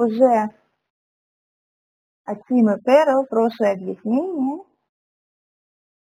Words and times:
уже 0.00 0.50
Атим 2.24 2.70
и 2.70 2.80
Перл, 2.80 3.26
прошлое 3.26 3.74
объяснение, 3.74 4.64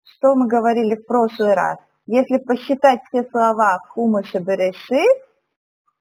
что 0.02 0.34
мы 0.34 0.48
говорили 0.48 0.96
в 0.96 1.06
прошлый 1.06 1.54
раз. 1.54 1.78
Если 2.06 2.38
посчитать 2.38 3.00
все 3.08 3.24
слова 3.30 3.78
Хумаша 3.90 4.40
Берешит, 4.40 5.24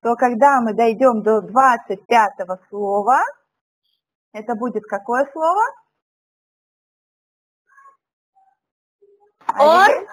то 0.01 0.15
когда 0.15 0.61
мы 0.61 0.73
дойдем 0.73 1.21
до 1.21 1.41
25 1.41 2.33
слова, 2.69 3.21
это 4.33 4.55
будет 4.55 4.83
какое 4.85 5.29
слово? 5.31 5.63
Ор. 9.57 10.07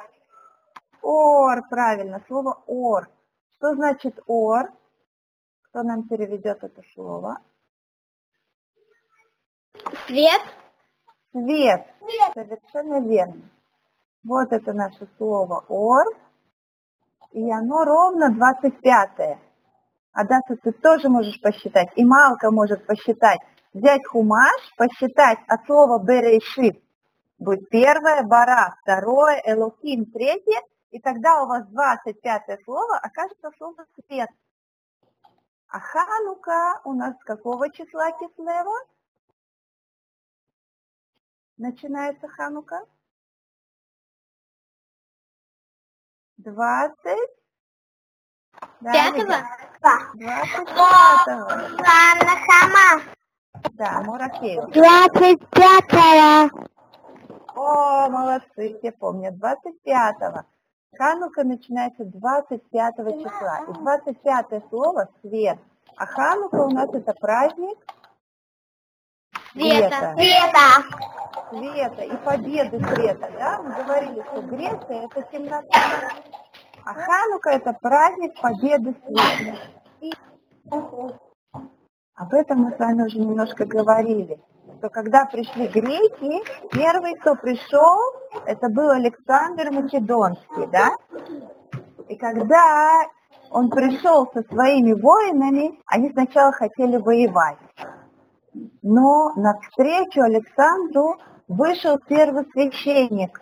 Ор, 1.03 1.69
правильно, 1.69 2.23
слово 2.27 2.63
ор. 2.67 3.09
Что 3.57 3.75
значит 3.75 4.19
ор? 4.27 4.73
Кто 5.69 5.83
нам 5.83 6.07
переведет 6.09 6.63
это 6.63 6.83
слово? 6.95 7.39
Свет. 10.13 10.43
Свет. 11.33 11.87
Совершенно 12.35 13.01
верно. 13.01 13.49
Вот 14.23 14.53
это 14.53 14.75
наше 14.75 15.09
слово 15.17 15.65
ор. 15.69 16.05
И 17.31 17.51
оно 17.51 17.85
ровно 17.85 18.29
25-е. 18.31 19.39
Адаса, 20.13 20.57
ты 20.63 20.73
тоже 20.73 21.09
можешь 21.09 21.41
посчитать, 21.41 21.89
и 21.97 22.05
Малка 22.05 22.51
может 22.51 22.85
посчитать. 22.87 23.39
Взять 23.73 24.07
хумаш, 24.07 24.75
посчитать 24.77 25.39
от 25.49 25.65
слова 25.65 25.99
берешит. 26.05 26.85
Будет 27.39 27.71
первое, 27.71 28.23
бара, 28.23 28.77
второе, 28.83 29.41
элоким, 29.47 30.05
третье, 30.13 30.61
и 30.91 31.01
тогда 31.01 31.43
у 31.43 31.47
вас 31.47 31.67
25 31.69 32.63
слово 32.65 32.99
окажется 32.99 33.51
слово 33.57 33.87
свет. 34.07 34.29
А 35.69 35.81
Ханука 35.81 36.83
у 36.85 36.93
нас 36.93 37.15
какого 37.25 37.71
числа 37.73 38.11
кислева? 38.13 38.92
Начинается 41.59 42.29
Ханука? 42.29 42.85
20. 46.39 46.97
Да, 48.81 48.93
Пятого? 48.93 49.27
Да. 49.81 49.99
25. 50.15 50.77
Ладно, 51.37 52.33
сама. 52.49 53.03
Да, 53.73 54.03
Муракеева. 54.03 54.67
Двадцать 54.69 55.49
пятого. 55.51 56.69
О, 57.55 58.09
молодцы, 58.09 58.79
все 58.79 58.93
помнят. 58.93 59.35
25-го. 59.35 60.45
Ханука 60.97 61.45
начинается 61.45 62.05
25 62.05 62.95
числа. 63.23 63.65
И 63.69 63.73
25 63.73 64.69
слово 64.69 65.09
«свет». 65.21 65.59
А 65.97 66.07
Ханука 66.07 66.57
у 66.57 66.71
нас 66.71 66.89
это 66.93 67.13
праздник 67.15 67.79
Света. 69.53 70.15
света. 70.17 70.85
Света. 71.51 72.03
И 72.03 72.17
победы 72.25 72.81
света. 72.95 73.31
Да? 73.39 73.61
Мы 73.63 73.85
говорили, 73.85 74.25
что 74.31 74.41
Греция 74.43 75.05
это 75.07 75.23
темнота. 75.31 76.11
А 76.85 76.95
Ханука 76.95 77.51
это 77.51 77.73
праздник 77.75 78.41
победы 78.41 78.95
света. 79.07 79.59
Об 82.15 82.35
этом 82.35 82.63
мы 82.63 82.73
с 82.73 82.79
вами 82.79 83.03
уже 83.03 83.19
немножко 83.19 83.65
говорили. 83.65 84.41
Что 84.79 84.89
когда 84.89 85.27
пришли 85.27 85.69
греки, 85.69 86.43
первый, 86.73 87.15
кто 87.17 87.35
пришел, 87.37 87.99
это 88.47 88.69
был 88.69 88.91
Александр 88.91 89.71
Македонский, 89.71 90.67
да? 90.73 90.91
И 92.09 92.17
когда 92.17 93.07
он 93.51 93.71
пришел 93.71 94.29
со 94.33 94.43
своими 94.43 94.93
воинами, 94.93 95.79
они 95.87 96.11
сначала 96.11 96.53
хотели 96.53 96.97
воевать. 96.97 97.59
Но 98.83 99.33
навстречу 99.37 100.23
Александру 100.23 101.17
вышел 101.49 101.99
первосвященник, 101.99 103.41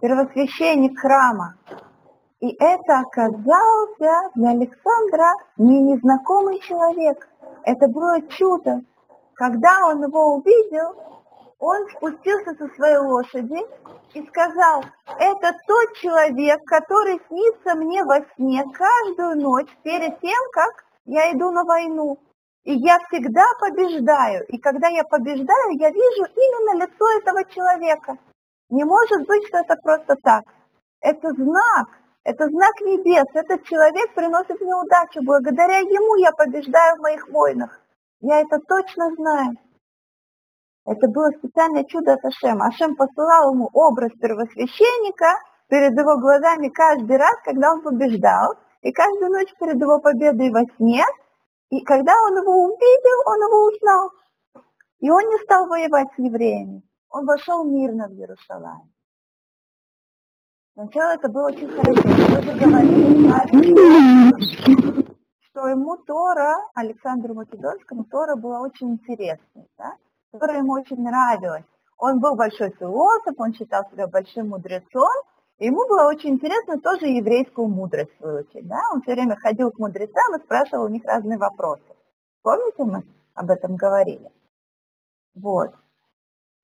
первосвященник 0.00 0.98
храма. 0.98 1.56
И 2.40 2.54
это 2.60 3.00
оказался 3.00 4.30
для 4.36 4.50
Александра 4.50 5.32
не 5.56 5.80
незнакомый 5.80 6.60
человек. 6.60 7.28
Это 7.64 7.88
было 7.88 8.22
чудо. 8.28 8.82
Когда 9.34 9.86
он 9.86 10.04
его 10.04 10.36
увидел, 10.36 10.94
он 11.58 11.88
спустился 11.96 12.54
со 12.54 12.68
своей 12.74 12.98
лошади 12.98 13.60
и 14.14 14.24
сказал, 14.28 14.84
это 15.18 15.52
тот 15.66 15.94
человек, 15.94 16.64
который 16.64 17.20
снится 17.26 17.74
мне 17.74 18.04
во 18.04 18.20
сне 18.36 18.64
каждую 18.72 19.40
ночь 19.40 19.68
перед 19.82 20.20
тем, 20.20 20.38
как 20.52 20.84
я 21.06 21.32
иду 21.32 21.50
на 21.50 21.64
войну. 21.64 22.18
И 22.68 22.74
я 22.74 22.98
всегда 23.08 23.46
побеждаю. 23.60 24.44
И 24.48 24.58
когда 24.58 24.88
я 24.88 25.02
побеждаю, 25.02 25.70
я 25.78 25.88
вижу 25.88 26.24
именно 26.36 26.84
лицо 26.84 27.08
этого 27.18 27.42
человека. 27.46 28.18
Не 28.68 28.84
может 28.84 29.26
быть, 29.26 29.46
что 29.48 29.60
это 29.60 29.74
просто 29.82 30.16
так. 30.22 30.44
Это 31.00 31.32
знак, 31.32 31.88
это 32.24 32.46
знак 32.46 32.78
небес. 32.82 33.24
Этот 33.32 33.64
человек 33.64 34.12
приносит 34.14 34.60
мне 34.60 34.74
удачу. 34.74 35.22
Благодаря 35.24 35.78
ему 35.78 36.16
я 36.16 36.30
побеждаю 36.32 36.96
в 36.96 37.00
моих 37.00 37.26
войнах. 37.30 37.80
Я 38.20 38.42
это 38.42 38.58
точно 38.58 39.14
знаю. 39.14 39.56
Это 40.84 41.08
было 41.08 41.30
специальное 41.38 41.84
чудо 41.84 42.12
от 42.12 42.24
Ашема. 42.26 42.66
Ашем 42.66 42.96
посылал 42.96 43.54
ему 43.54 43.70
образ 43.72 44.10
первосвященника 44.20 45.40
перед 45.68 45.98
его 45.98 46.18
глазами 46.18 46.68
каждый 46.68 47.16
раз, 47.16 47.34
когда 47.46 47.72
он 47.72 47.80
побеждал. 47.80 48.56
И 48.82 48.92
каждую 48.92 49.30
ночь 49.30 49.54
перед 49.58 49.80
его 49.80 50.00
победой 50.00 50.50
во 50.50 50.66
сне. 50.76 51.02
И 51.70 51.80
когда 51.82 52.14
он 52.26 52.36
его 52.38 52.64
увидел, 52.64 53.22
он 53.26 53.40
его 53.40 53.66
узнал. 53.66 54.10
И 55.00 55.10
он 55.10 55.22
не 55.28 55.38
стал 55.44 55.66
воевать 55.66 56.08
с 56.14 56.18
евреями. 56.18 56.82
Он 57.10 57.26
вошел 57.26 57.64
мирно 57.64 58.08
в 58.08 58.12
Иерусалим. 58.12 58.92
Сначала 60.74 61.14
это 61.14 61.28
было 61.28 61.48
очень 61.48 61.68
хорошо. 61.68 62.02
Что 65.50 65.66
ему 65.66 65.96
Тора, 65.98 66.56
Александру 66.74 67.34
Македонскому, 67.34 68.04
Тора 68.04 68.36
была 68.36 68.60
очень 68.60 68.92
интересной, 68.92 69.68
да? 69.76 69.96
Тора 70.32 70.58
ему 70.58 70.74
очень 70.74 71.02
нравилась. 71.02 71.64
Он 71.98 72.20
был 72.20 72.36
большой 72.36 72.70
философ, 72.78 73.34
он 73.38 73.54
считал 73.54 73.82
себя 73.90 74.06
большим 74.06 74.50
мудрецом, 74.50 75.10
и 75.58 75.66
ему 75.66 75.88
было 75.88 76.06
очень 76.08 76.30
интересно 76.30 76.80
тоже 76.80 77.06
еврейскую 77.06 77.66
мудрость 77.68 78.18
выучить. 78.20 78.66
Да? 78.66 78.80
Он 78.92 79.02
все 79.02 79.12
время 79.12 79.36
ходил 79.36 79.70
к 79.72 79.78
мудрецам 79.78 80.36
и 80.36 80.42
спрашивал 80.44 80.84
у 80.84 80.88
них 80.88 81.04
разные 81.04 81.36
вопросы. 81.36 81.82
Помните, 82.42 82.84
мы 82.84 83.02
об 83.34 83.50
этом 83.50 83.74
говорили? 83.74 84.30
Вот. 85.34 85.74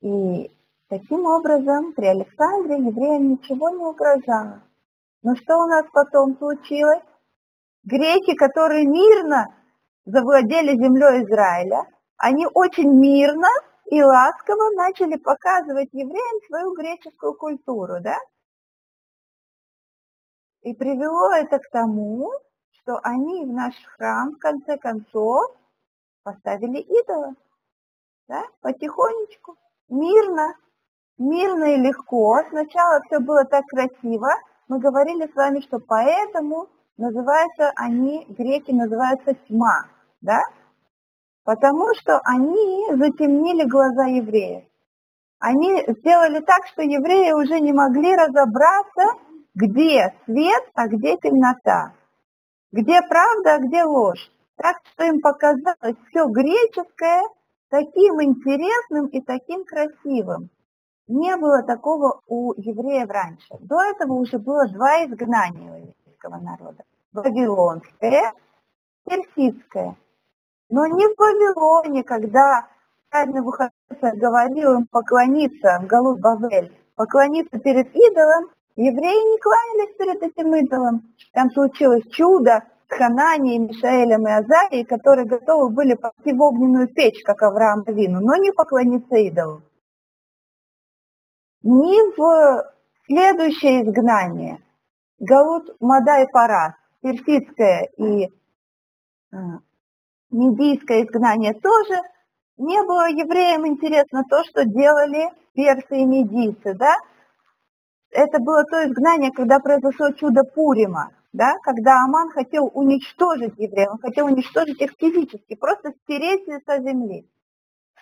И 0.01 0.51
таким 0.89 1.27
образом 1.27 1.93
при 1.93 2.07
Александре 2.07 2.77
евреям 2.77 3.31
ничего 3.31 3.71
не 3.71 3.85
угрожало. 3.85 4.63
Но 5.23 5.35
что 5.35 5.59
у 5.59 5.67
нас 5.67 5.87
потом 5.93 6.37
случилось? 6.37 7.03
Греки, 7.83 8.35
которые 8.35 8.87
мирно 8.87 9.55
завладели 10.05 10.77
землей 10.77 11.25
Израиля, 11.25 11.85
они 12.17 12.47
очень 12.47 12.91
мирно 12.91 13.49
и 13.91 14.03
ласково 14.03 14.71
начали 14.77 15.17
показывать 15.17 15.89
евреям 15.93 16.47
свою 16.47 16.75
греческую 16.75 17.35
культуру, 17.35 18.01
да? 18.01 18.17
И 20.65 20.73
привело 20.73 21.31
это 21.33 21.59
к 21.59 21.69
тому, 21.71 22.33
что 22.71 22.99
они 23.03 23.45
в 23.45 23.53
наш 23.53 23.75
храм 23.97 24.33
в 24.33 24.39
конце 24.39 24.79
концов 24.79 25.55
поставили 26.23 26.79
идола. 26.79 27.35
Да? 28.29 28.43
Потихонечку, 28.63 29.57
мирно, 29.91 30.55
мирно 31.19 31.75
и 31.75 31.77
легко. 31.77 32.43
Сначала 32.49 33.03
все 33.03 33.21
было 33.21 33.45
так 33.45 33.67
красиво. 33.67 34.31
Мы 34.67 34.79
говорили 34.79 35.31
с 35.31 35.35
вами, 35.35 35.61
что 35.61 35.81
поэтому 35.81 36.71
называются 36.97 37.71
они, 37.77 38.25
греки 38.31 38.71
называются 38.71 39.35
тьма. 39.47 39.85
Да? 40.23 40.41
Потому 41.45 41.95
что 41.95 42.21
они 42.25 42.87
затемнили 42.89 43.69
глаза 43.69 44.07
евреев. 44.07 44.65
Они 45.41 45.85
сделали 45.89 46.41
так, 46.41 46.67
что 46.69 46.81
евреи 46.81 47.33
уже 47.33 47.61
не 47.61 47.75
могли 47.75 48.17
разобраться, 48.17 49.13
где 49.55 50.15
свет, 50.25 50.65
а 50.75 50.89
где 50.89 51.17
темнота, 51.17 51.93
где 52.73 53.01
правда, 53.03 53.55
а 53.55 53.59
где 53.59 53.85
ложь. 53.85 54.31
Так 54.57 54.81
что 54.93 55.05
им 55.05 55.21
показалось 55.21 55.97
все 56.09 56.27
греческое 56.29 57.23
таким 57.69 58.23
интересным 58.23 59.07
и 59.07 59.21
таким 59.21 59.65
красивым. 59.65 60.51
Не 61.07 61.37
было 61.37 61.63
такого 61.63 62.21
у 62.29 62.55
евреев 62.57 63.11
раньше. 63.11 63.49
До 63.61 63.83
этого 63.83 64.15
уже 64.15 64.39
было 64.39 64.67
два 64.69 65.05
изгнания 65.05 65.73
у 65.73 65.77
еврейского 65.77 66.39
народа. 66.39 66.85
Вавилонское, 67.13 68.33
персидское. 69.05 69.97
Но 70.71 70.87
не 70.87 71.07
в 71.07 71.19
Вавилоне, 71.19 72.05
когда 72.05 72.67
царь 73.11 73.29
Навуходоносор 73.29 74.17
говорил 74.17 74.79
им 74.79 74.87
поклониться 74.87 75.79
в 75.83 75.87
Галут 75.87 76.21
Бавель, 76.21 76.73
поклониться 76.97 77.59
перед 77.59 77.95
идолом, 77.95 78.51
Евреи 78.77 79.33
не 79.33 79.39
кланялись 79.39 79.97
перед 79.97 80.23
этим 80.23 80.55
идолом. 80.57 81.15
Там 81.33 81.51
случилось 81.53 82.05
чудо, 82.11 82.65
с 82.89 82.97
Хананией, 82.97 83.59
Мишаэлем 83.59 84.27
и 84.27 84.31
Азарией, 84.31 84.85
которые 84.85 85.27
готовы 85.27 85.71
были 85.71 85.95
пойти 85.95 86.33
в 86.33 86.41
огненную 86.43 86.89
печь, 86.89 87.23
как 87.23 87.43
Авраам 87.43 87.85
Вину, 87.87 88.21
но 88.21 88.37
не 88.37 88.53
поклониться 88.53 89.17
идолу. 89.17 89.63
Ни 91.63 92.17
в 92.17 92.73
следующее 93.07 93.85
изгнание, 93.85 94.61
Галут 95.19 95.77
Мадай 95.81 96.29
Парас, 96.29 96.75
персидское 97.01 97.89
и 97.97 98.25
э, 98.25 99.37
медийское 100.31 101.05
изгнание 101.05 101.55
тоже, 101.55 102.03
не 102.59 102.83
было 102.83 103.09
евреям 103.09 103.67
интересно 103.67 104.25
то, 104.29 104.45
что 104.45 104.65
делали 104.65 105.31
персы 105.55 105.99
и 105.99 106.05
медийцы, 106.05 106.75
да? 106.75 106.95
Это 108.15 108.39
было 108.39 108.63
то 108.63 108.87
изгнание, 108.87 109.33
когда 109.33 109.59
произошло 109.59 110.13
чудо 110.13 110.45
Пурима, 110.45 111.11
да, 111.33 111.59
когда 111.65 112.05
Аман 112.05 112.31
хотел 112.31 112.71
уничтожить 112.73 113.59
евреев, 113.59 113.91
он 113.91 113.99
хотел 113.99 114.27
уничтожить 114.27 114.81
их 114.81 114.93
физически, 114.97 115.57
просто 115.57 115.93
стереть 116.05 116.47
со 116.65 116.79
земли. 116.79 117.29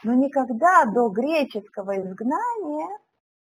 Но 0.05 0.13
никогда 0.13 0.85
до 0.85 1.09
греческого 1.09 1.99
изгнания, 1.99 2.89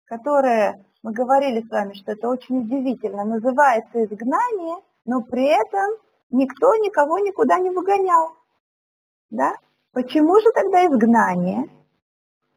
которое, 0.04 0.84
мы 1.04 1.14
говорили 1.14 1.66
с 1.66 1.70
вами, 1.70 1.94
что 1.94 2.12
это 2.12 2.28
очень 2.28 2.60
удивительно, 2.60 3.24
называется 3.24 4.04
изгнание, 4.04 4.76
но 5.06 5.22
при 5.22 5.46
этом 5.46 6.02
никто 6.32 6.76
никого 6.76 7.20
никуда 7.20 7.60
не 7.60 7.70
выгонял. 7.70 8.34
Да? 9.30 9.54
Почему 9.94 10.38
же 10.42 10.52
тогда 10.54 10.86
изгнание? 10.86 11.70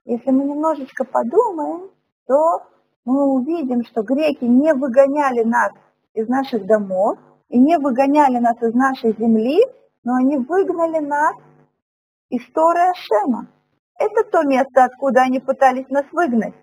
Если 0.05 0.33
мы 0.33 0.43
немножечко 0.43 1.05
подумаем, 1.05 1.93
то 2.27 2.67
мы 3.05 3.25
увидим, 3.25 3.85
что 3.85 4.02
греки 4.02 4.44
не 4.44 4.75
выгоняли 4.75 5.43
нас 5.43 5.73
из 6.14 6.29
наших 6.29 6.67
домов 6.67 7.19
и 7.49 7.58
не 7.58 7.79
выгоняли 7.79 8.38
нас 8.38 8.61
из 8.62 8.75
нашей 8.75 9.17
земли, 9.17 9.64
но 10.05 10.14
они 10.14 10.37
выгнали 10.37 10.99
нас 10.99 11.35
из 12.29 12.44
Торы 12.52 12.81
Ашема. 12.91 13.49
Это 13.99 14.25
то 14.25 14.43
место, 14.43 14.85
откуда 14.85 15.23
они 15.23 15.41
пытались 15.41 15.88
нас 15.88 16.06
выгнать. 16.12 16.55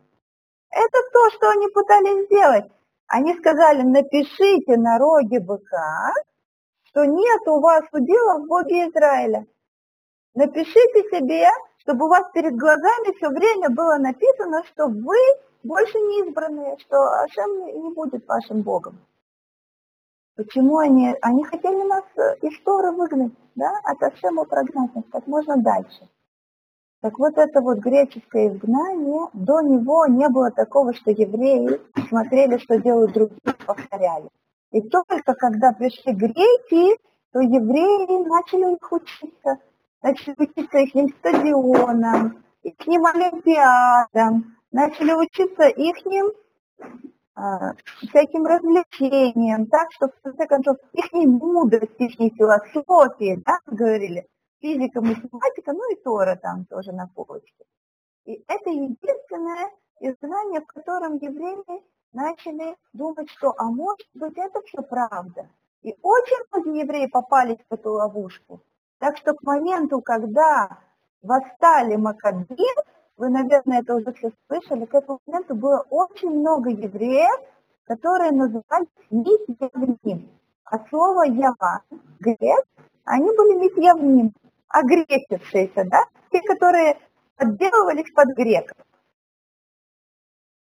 Это 0.70 0.98
то, 1.14 1.30
что 1.32 1.50
они 1.50 1.68
пытались 1.68 2.26
сделать. 2.26 2.66
Они 3.08 3.34
сказали, 3.36 3.84
напишите 3.84 4.78
на 4.78 4.98
роге 4.98 5.40
быка, 5.40 6.14
что 6.84 7.06
нет 7.06 7.48
у 7.48 7.60
вас 7.62 7.84
удела 7.92 8.40
в 8.40 8.48
Боге 8.48 8.90
Израиля. 8.90 9.46
Напишите 10.34 11.04
себе, 11.10 11.48
чтобы 11.88 12.06
у 12.06 12.10
вас 12.10 12.30
перед 12.34 12.58
глазами 12.58 13.16
все 13.16 13.30
время 13.30 13.70
было 13.70 13.96
написано, 13.98 14.62
что 14.66 14.88
вы 14.88 15.16
больше 15.64 15.98
не 15.98 16.28
избранные, 16.28 16.78
что 16.80 16.98
Ашем 16.98 17.82
не 17.82 17.90
будет 17.94 18.28
вашим 18.28 18.62
Богом. 18.62 19.00
Почему 20.36 20.80
они, 20.80 21.16
они 21.22 21.46
хотели 21.46 21.84
нас 21.84 22.04
из 22.42 22.60
Торы 22.64 22.92
выгнать, 22.92 23.32
да, 23.56 23.72
от 23.86 24.04
Ашема 24.04 24.44
прогнать 24.44 24.94
нас 24.96 25.06
как 25.10 25.28
можно 25.28 25.56
дальше. 25.56 26.10
Так 27.00 27.18
вот 27.20 27.38
это 27.38 27.62
вот 27.62 27.78
греческое 27.78 28.50
изгнание, 28.50 29.30
до 29.32 29.62
него 29.62 30.08
не 30.08 30.28
было 30.28 30.52
такого, 30.52 30.94
что 30.94 31.12
евреи 31.12 31.80
смотрели, 32.10 32.58
что 32.58 32.82
делают 32.82 33.14
другие, 33.14 33.40
повторяли. 33.66 34.28
И 34.74 34.82
только 34.82 35.36
когда 35.36 35.72
пришли 35.72 36.12
греки, 36.12 37.00
то 37.32 37.40
евреи 37.40 38.28
начали 38.28 38.66
у 38.66 38.72
них 38.72 38.92
учиться, 38.92 39.60
начали 40.02 40.36
учиться 40.38 40.78
их 40.80 41.16
стадионам, 41.18 42.44
их 42.64 42.76
олимпиадам, 42.88 44.58
начали 44.72 45.14
учиться 45.14 45.68
их 45.68 45.96
а, 47.36 47.74
всяким 48.02 48.46
развлечениям, 48.46 49.68
так 49.68 49.92
что 49.92 50.08
в 50.08 50.22
конце 50.22 50.48
концов 50.48 50.78
их 50.94 51.12
мудрость, 51.14 52.00
их 52.00 52.16
философии, 52.36 53.42
да, 53.46 53.60
говорили, 53.68 54.28
физика, 54.60 55.02
математика, 55.02 55.74
ну 55.74 55.92
и 55.92 55.96
Тора 56.02 56.36
там 56.36 56.66
тоже 56.66 56.92
на 56.92 57.08
полочке. 57.08 57.66
И 58.26 58.44
это 58.48 58.70
единственное 58.70 59.72
изгнание, 60.00 60.62
в 60.62 60.66
котором 60.66 61.18
евреи 61.18 61.84
начали 62.12 62.76
думать, 62.94 63.30
что, 63.30 63.54
а 63.58 63.66
может 63.66 64.08
быть, 64.14 64.38
это 64.38 64.62
все 64.64 64.82
правда. 64.82 65.50
И 65.84 65.96
очень 66.02 66.44
многие 66.52 66.82
евреи 66.82 67.06
попались 67.06 67.60
в 67.70 67.74
эту 67.74 67.92
ловушку. 67.92 68.62
Так 69.00 69.18
что 69.18 69.34
к 69.34 69.44
моменту, 69.44 70.02
когда 70.02 70.80
восстали 71.22 71.96
Маккабеи, 71.96 72.76
вы, 73.18 73.30
наверное, 73.30 73.82
это 73.82 73.96
уже 73.96 74.14
все 74.14 74.32
слышали, 74.48 74.86
к 74.86 74.94
этому 74.94 75.20
моменту 75.26 75.56
было 75.56 75.86
очень 75.90 76.30
много 76.30 76.70
евреев, 76.70 77.40
которые 77.86 78.32
назывались 78.32 78.88
митьявним. 79.10 80.30
А 80.66 80.80
слово 80.90 81.24
«ява»– 81.24 81.82
грек, 82.20 82.66
они 83.06 83.30
были 83.38 83.56
митьявним, 83.56 84.34
огречившиеся, 84.68 85.86
да, 85.86 86.04
те, 86.32 86.42
которые 86.42 86.98
подделывались 87.38 88.12
под 88.14 88.36
греков. 88.36 88.78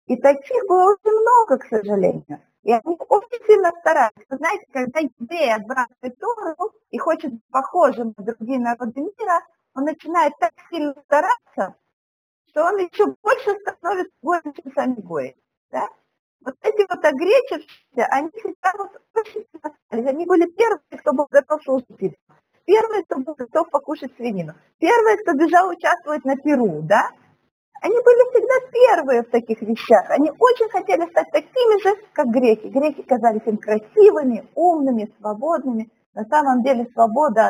И 0.05 0.15
таких 0.15 0.65
было 0.67 0.93
очень 0.93 1.19
много, 1.19 1.57
к 1.57 1.65
сожалению. 1.65 2.41
И 2.67 2.71
они 2.73 2.97
очень 3.07 3.45
сильно 3.45 3.71
старались. 3.79 4.25
Знаете, 4.29 4.65
когда 4.73 4.99
еврей 4.99 5.55
отбрасывает 5.55 6.19
Тору 6.19 6.73
и 6.89 6.97
хочет 6.97 7.31
быть 7.31 7.49
похожим 7.49 8.13
на 8.17 8.25
другие 8.25 8.59
народы 8.59 8.99
мира, 8.99 9.41
он 9.73 9.85
начинает 9.85 10.33
так 10.37 10.51
сильно 10.69 10.93
стараться, 11.05 11.77
что 12.49 12.65
он 12.65 12.77
еще 12.79 13.15
больше 13.23 13.57
становится 13.61 14.11
гоем, 14.21 14.53
чем 14.53 14.73
сами 14.73 14.95
гои. 14.95 15.37
Да? 15.71 15.87
Вот 16.43 16.55
эти 16.61 16.85
вот 16.89 17.05
огречившиеся, 17.05 18.05
они 18.11 18.31
всегда 18.31 18.73
вот 18.77 19.01
очень 19.15 19.45
старались. 19.47 20.09
Они 20.09 20.25
были 20.25 20.51
первые, 20.51 20.99
кто 20.99 21.13
был 21.13 21.27
готов 21.31 21.63
служить. 21.63 22.17
Первые, 22.65 23.05
кто 23.05 23.19
был 23.19 23.35
готов 23.35 23.69
покушать 23.69 24.11
свинину. 24.17 24.55
Первые, 24.79 25.15
кто 25.19 25.31
бежал 25.35 25.69
участвовать 25.69 26.25
на 26.25 26.35
Перу, 26.35 26.81
да? 26.81 27.11
Они 27.81 27.95
были 27.95 28.29
всегда 28.31 28.71
первые 28.71 29.23
в 29.23 29.29
таких 29.29 29.61
вещах. 29.61 30.09
Они 30.09 30.31
очень 30.31 30.69
хотели 30.69 31.09
стать 31.09 31.31
такими 31.31 31.81
же, 31.81 31.95
как 32.13 32.27
греки. 32.27 32.67
Греки 32.67 33.01
казались 33.03 33.45
им 33.45 33.57
красивыми, 33.57 34.47
умными, 34.55 35.13
свободными. 35.19 35.89
На 36.13 36.25
самом 36.25 36.63
деле 36.63 36.87
свобода 36.93 37.47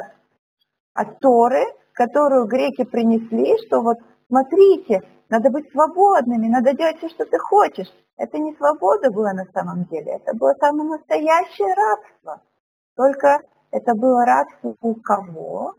от, 0.93 1.07
от 1.07 1.19
Торы, 1.19 1.63
которую 1.93 2.45
греки 2.47 2.83
принесли, 2.83 3.57
что 3.65 3.81
вот 3.81 3.97
Смотрите, 4.27 5.01
надо 5.29 5.49
быть 5.49 5.71
свободными, 5.71 6.47
надо 6.47 6.73
делать 6.73 6.97
все, 6.97 7.09
что 7.09 7.25
ты 7.25 7.37
хочешь. 7.39 7.87
Это 8.17 8.37
не 8.39 8.53
свобода 8.55 9.09
была 9.09 9.33
на 9.33 9.45
самом 9.53 9.85
деле, 9.85 10.13
это 10.13 10.35
было 10.35 10.53
самое 10.59 10.89
настоящее 10.89 11.73
рабство. 11.73 12.41
Только 12.95 13.41
это 13.71 13.93
было 13.93 14.25
рабство 14.25 14.75
у 14.81 14.95
кого? 14.95 15.75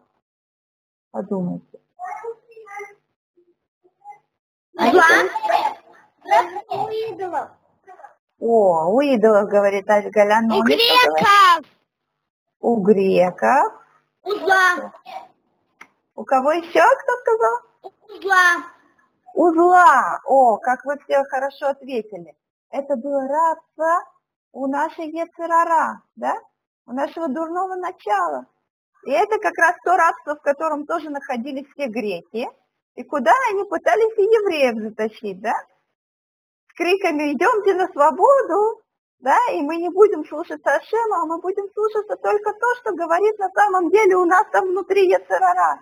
Подумайте. 1.10 1.80
А 4.78 4.84
у 6.70 6.88
идолов. 6.88 7.48
О, 8.38 8.86
у 8.92 9.00
идолов, 9.00 9.48
говорит 9.48 9.90
Альгаля. 9.90 10.40
У 10.44 10.62
греков. 10.62 11.66
У 12.60 12.76
греков. 12.76 13.72
У 14.22 14.30
зла. 14.34 14.92
У 16.14 16.24
кого 16.24 16.52
еще, 16.52 16.82
кто 17.02 17.16
сказал? 17.20 17.58
Узла. 18.08 18.64
Узла. 19.34 20.20
О, 20.24 20.56
как 20.58 20.84
вы 20.84 20.98
все 21.04 21.24
хорошо 21.24 21.68
ответили. 21.68 22.36
Это 22.70 22.96
было 22.96 23.26
рабство 23.26 24.04
у 24.52 24.66
нашей 24.66 25.10
Ецерара, 25.10 26.02
да? 26.16 26.34
У 26.86 26.92
нашего 26.92 27.28
дурного 27.28 27.74
начала. 27.74 28.46
И 29.06 29.10
это 29.10 29.38
как 29.38 29.56
раз 29.58 29.76
то 29.84 29.96
рабство, 29.96 30.36
в 30.36 30.42
котором 30.42 30.86
тоже 30.86 31.10
находились 31.10 31.66
все 31.72 31.86
греки, 31.86 32.48
и 32.98 33.04
куда 33.04 33.32
они 33.52 33.62
пытались 33.64 34.18
и 34.18 34.22
евреев 34.22 34.82
затащить, 34.82 35.40
да? 35.40 35.54
С 36.68 36.74
криками 36.74 37.32
«идемте 37.32 37.74
на 37.74 37.86
свободу», 37.92 38.82
да, 39.20 39.38
и 39.52 39.60
мы 39.62 39.76
не 39.76 39.88
будем 39.88 40.24
слушаться 40.24 40.74
Ашема, 40.74 41.22
а 41.22 41.26
мы 41.26 41.40
будем 41.40 41.70
слушаться 41.72 42.16
только 42.16 42.52
то, 42.52 42.74
что 42.80 42.92
говорит 42.94 43.38
на 43.38 43.50
самом 43.50 43.90
деле 43.90 44.16
у 44.16 44.24
нас 44.24 44.44
там 44.50 44.66
внутри 44.66 45.08
Ецерара 45.08 45.80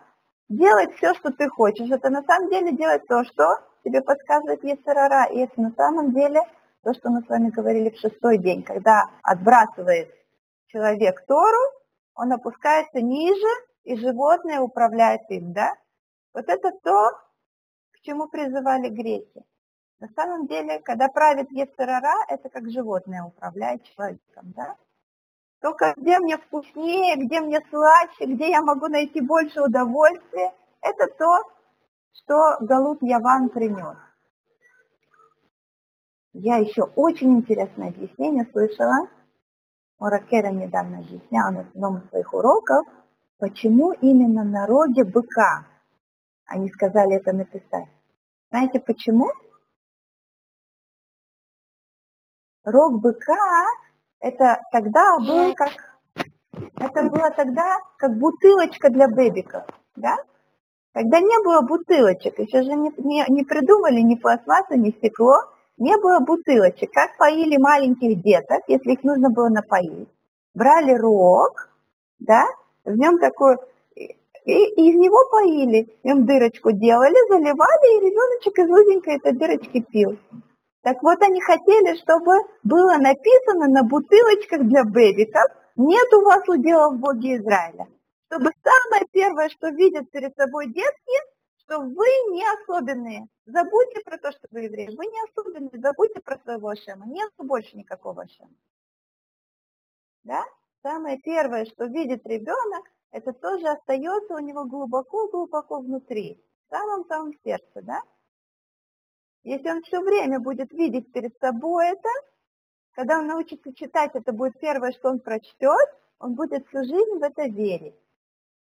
делать 0.51 0.95
все, 0.97 1.15
что 1.15 1.33
ты 1.33 1.49
хочешь. 1.49 1.91
Это 1.91 2.11
на 2.11 2.23
самом 2.23 2.51
деле 2.51 2.73
делать 2.73 3.07
то, 3.07 3.25
что 3.25 3.61
тебе 3.83 4.03
подсказывает 4.03 4.63
Ецерара. 4.63 5.25
И 5.33 5.39
это 5.39 5.59
на 5.59 5.73
самом 5.73 6.13
деле 6.13 6.43
то, 6.85 6.93
что 6.93 7.09
мы 7.09 7.23
с 7.23 7.29
вами 7.29 7.49
говорили 7.49 7.91
в 7.91 7.99
шестой 7.99 8.37
день, 8.37 8.63
когда 8.63 9.05
отбрасывает 9.23 10.11
человек 10.67 11.25
Тору, 11.27 11.63
он 12.15 12.33
опускается 12.33 13.01
ниже, 13.01 13.49
и 13.85 13.97
животное 13.97 14.61
управляет 14.61 15.23
им, 15.31 15.55
да? 15.55 15.73
Вот 16.37 16.51
это 16.51 16.71
то, 16.83 17.13
к 17.93 18.01
чему 18.03 18.29
призывали 18.29 18.91
греки. 18.91 19.43
На 20.01 20.09
самом 20.09 20.47
деле, 20.47 20.81
когда 20.81 21.09
правит 21.09 21.51
Ецерара, 21.51 22.27
это 22.29 22.51
как 22.51 22.71
животное 22.71 23.25
управляет 23.25 23.83
человеком, 23.85 24.53
да? 24.55 24.77
Только 25.63 25.95
где 25.97 26.19
мне 26.19 26.37
вкуснее, 26.37 27.17
где 27.17 27.41
мне 27.41 27.63
слаще, 27.71 28.27
где 28.27 28.51
я 28.51 28.61
могу 28.61 28.89
найти 28.89 29.23
больше 29.23 29.63
удовольствия, 29.63 30.53
это 30.83 31.07
то, 31.07 31.43
что 32.13 32.59
Галут 32.61 33.01
Яван 33.01 33.49
принес. 33.49 33.97
Я 36.35 36.59
еще 36.59 36.83
очень 36.83 37.39
интересное 37.39 37.89
объяснение 37.89 38.47
слышала, 38.53 39.09
Муракера 39.99 40.49
недавно 40.49 40.99
объяснял 40.99 41.51
на 41.51 41.61
одном 41.61 41.97
из 41.97 42.11
своих 42.11 42.35
уроков, 42.35 42.87
почему 43.39 43.93
именно 43.93 44.45
на 44.45 44.67
роге 44.67 45.05
быка 45.05 45.65
они 46.47 46.69
сказали 46.71 47.17
это 47.17 47.33
написать. 47.33 47.89
Знаете 48.51 48.81
почему? 48.81 49.31
Рог 52.65 53.01
быка 53.01 53.65
это 54.21 54.61
тогда 54.73 55.19
был 55.19 55.55
как 55.55 55.73
это 56.77 57.03
было 57.03 57.31
тогда 57.31 57.79
как 57.99 58.17
бутылочка 58.19 58.91
для 58.91 59.09
бэбиков, 59.09 59.65
да? 59.95 60.17
Когда 60.93 61.21
не 61.21 61.45
было 61.45 61.61
бутылочек, 61.61 62.39
еще 62.39 62.63
же 62.63 62.73
не, 62.73 62.91
не, 62.97 63.25
не 63.29 63.45
придумали 63.45 64.01
ни 64.01 64.15
пластмассу, 64.15 64.79
ни 64.79 64.91
стекло, 64.91 65.35
не 65.77 65.95
было 65.99 66.21
бутылочек. 66.21 66.91
Как 66.91 67.19
поили 67.19 67.59
маленьких 67.59 68.23
деток, 68.23 68.63
если 68.67 68.93
их 68.93 69.05
нужно 69.05 69.29
было 69.29 69.51
напоить? 69.51 70.09
Брали 70.55 70.95
рог, 70.95 71.69
да, 72.19 72.47
в 72.87 72.97
нем 72.97 73.19
такой, 73.19 73.59
и, 74.47 74.89
из 74.89 74.95
него 74.95 75.29
поили, 75.31 75.99
нем 76.05 76.25
дырочку 76.25 76.71
делали, 76.71 77.17
заливали, 77.29 77.99
и 77.99 78.07
ребеночек 78.07 78.59
из 78.59 78.71
узенькой 78.71 79.17
этой 79.17 79.33
дырочки 79.33 79.81
пил. 79.81 80.17
Так 80.83 81.03
вот, 81.03 81.21
они 81.21 81.41
хотели, 81.41 81.97
чтобы 81.97 82.33
было 82.63 82.97
написано 82.97 83.67
на 83.67 83.83
бутылочках 83.83 84.63
для 84.63 84.85
бэбиков, 84.85 85.51
нет 85.75 86.15
у 86.15 86.23
вас 86.23 86.49
удела 86.49 86.91
в 86.91 86.99
Боге 86.99 87.39
Израиля. 87.39 87.89
Чтобы 88.29 88.53
самое 88.63 89.05
первое, 89.11 89.49
что 89.49 89.69
видят 89.71 90.11
перед 90.13 90.35
собой 90.37 90.67
детки, 90.73 91.19
что 91.59 91.81
вы 91.81 92.07
не 92.31 92.45
особенные. 92.45 93.27
Забудьте 93.47 94.01
про 94.05 94.17
то, 94.17 94.31
что 94.31 94.47
вы 94.53 94.61
евреи. 94.61 94.95
Вы 94.97 95.07
не 95.07 95.21
особенные, 95.29 95.81
забудьте 95.81 96.21
про 96.21 96.39
своего 96.39 96.69
Ашема. 96.69 97.05
Нет 97.07 97.31
больше 97.37 97.77
никакого 97.77 98.23
Ашема. 98.23 98.55
Да? 100.23 100.45
Самое 100.83 101.19
первое, 101.19 101.65
что 101.65 101.87
видит 101.87 102.25
ребенок, 102.27 102.85
это 103.11 103.33
тоже 103.33 103.69
остается 103.69 104.35
у 104.35 104.39
него 104.39 104.65
глубоко-глубоко 104.65 105.81
внутри, 105.81 106.43
в 106.67 106.71
самом-самом 106.71 107.33
сердце, 107.45 107.83
да? 107.83 108.03
Если 109.43 109.71
он 109.71 109.83
все 109.83 110.01
время 110.01 110.41
будет 110.41 110.73
видеть 110.73 111.13
перед 111.13 111.39
собой 111.39 111.91
это, 111.91 112.09
когда 112.93 113.19
он 113.19 113.27
научится 113.27 113.73
читать, 113.75 114.11
это 114.15 114.33
будет 114.33 114.59
первое, 114.59 114.93
что 114.93 115.11
он 115.11 115.21
прочтет, 115.21 115.89
он 116.19 116.35
будет 116.35 116.67
всю 116.67 116.83
жизнь 116.83 117.19
в 117.19 117.23
это 117.23 117.45
верить. 117.45 117.95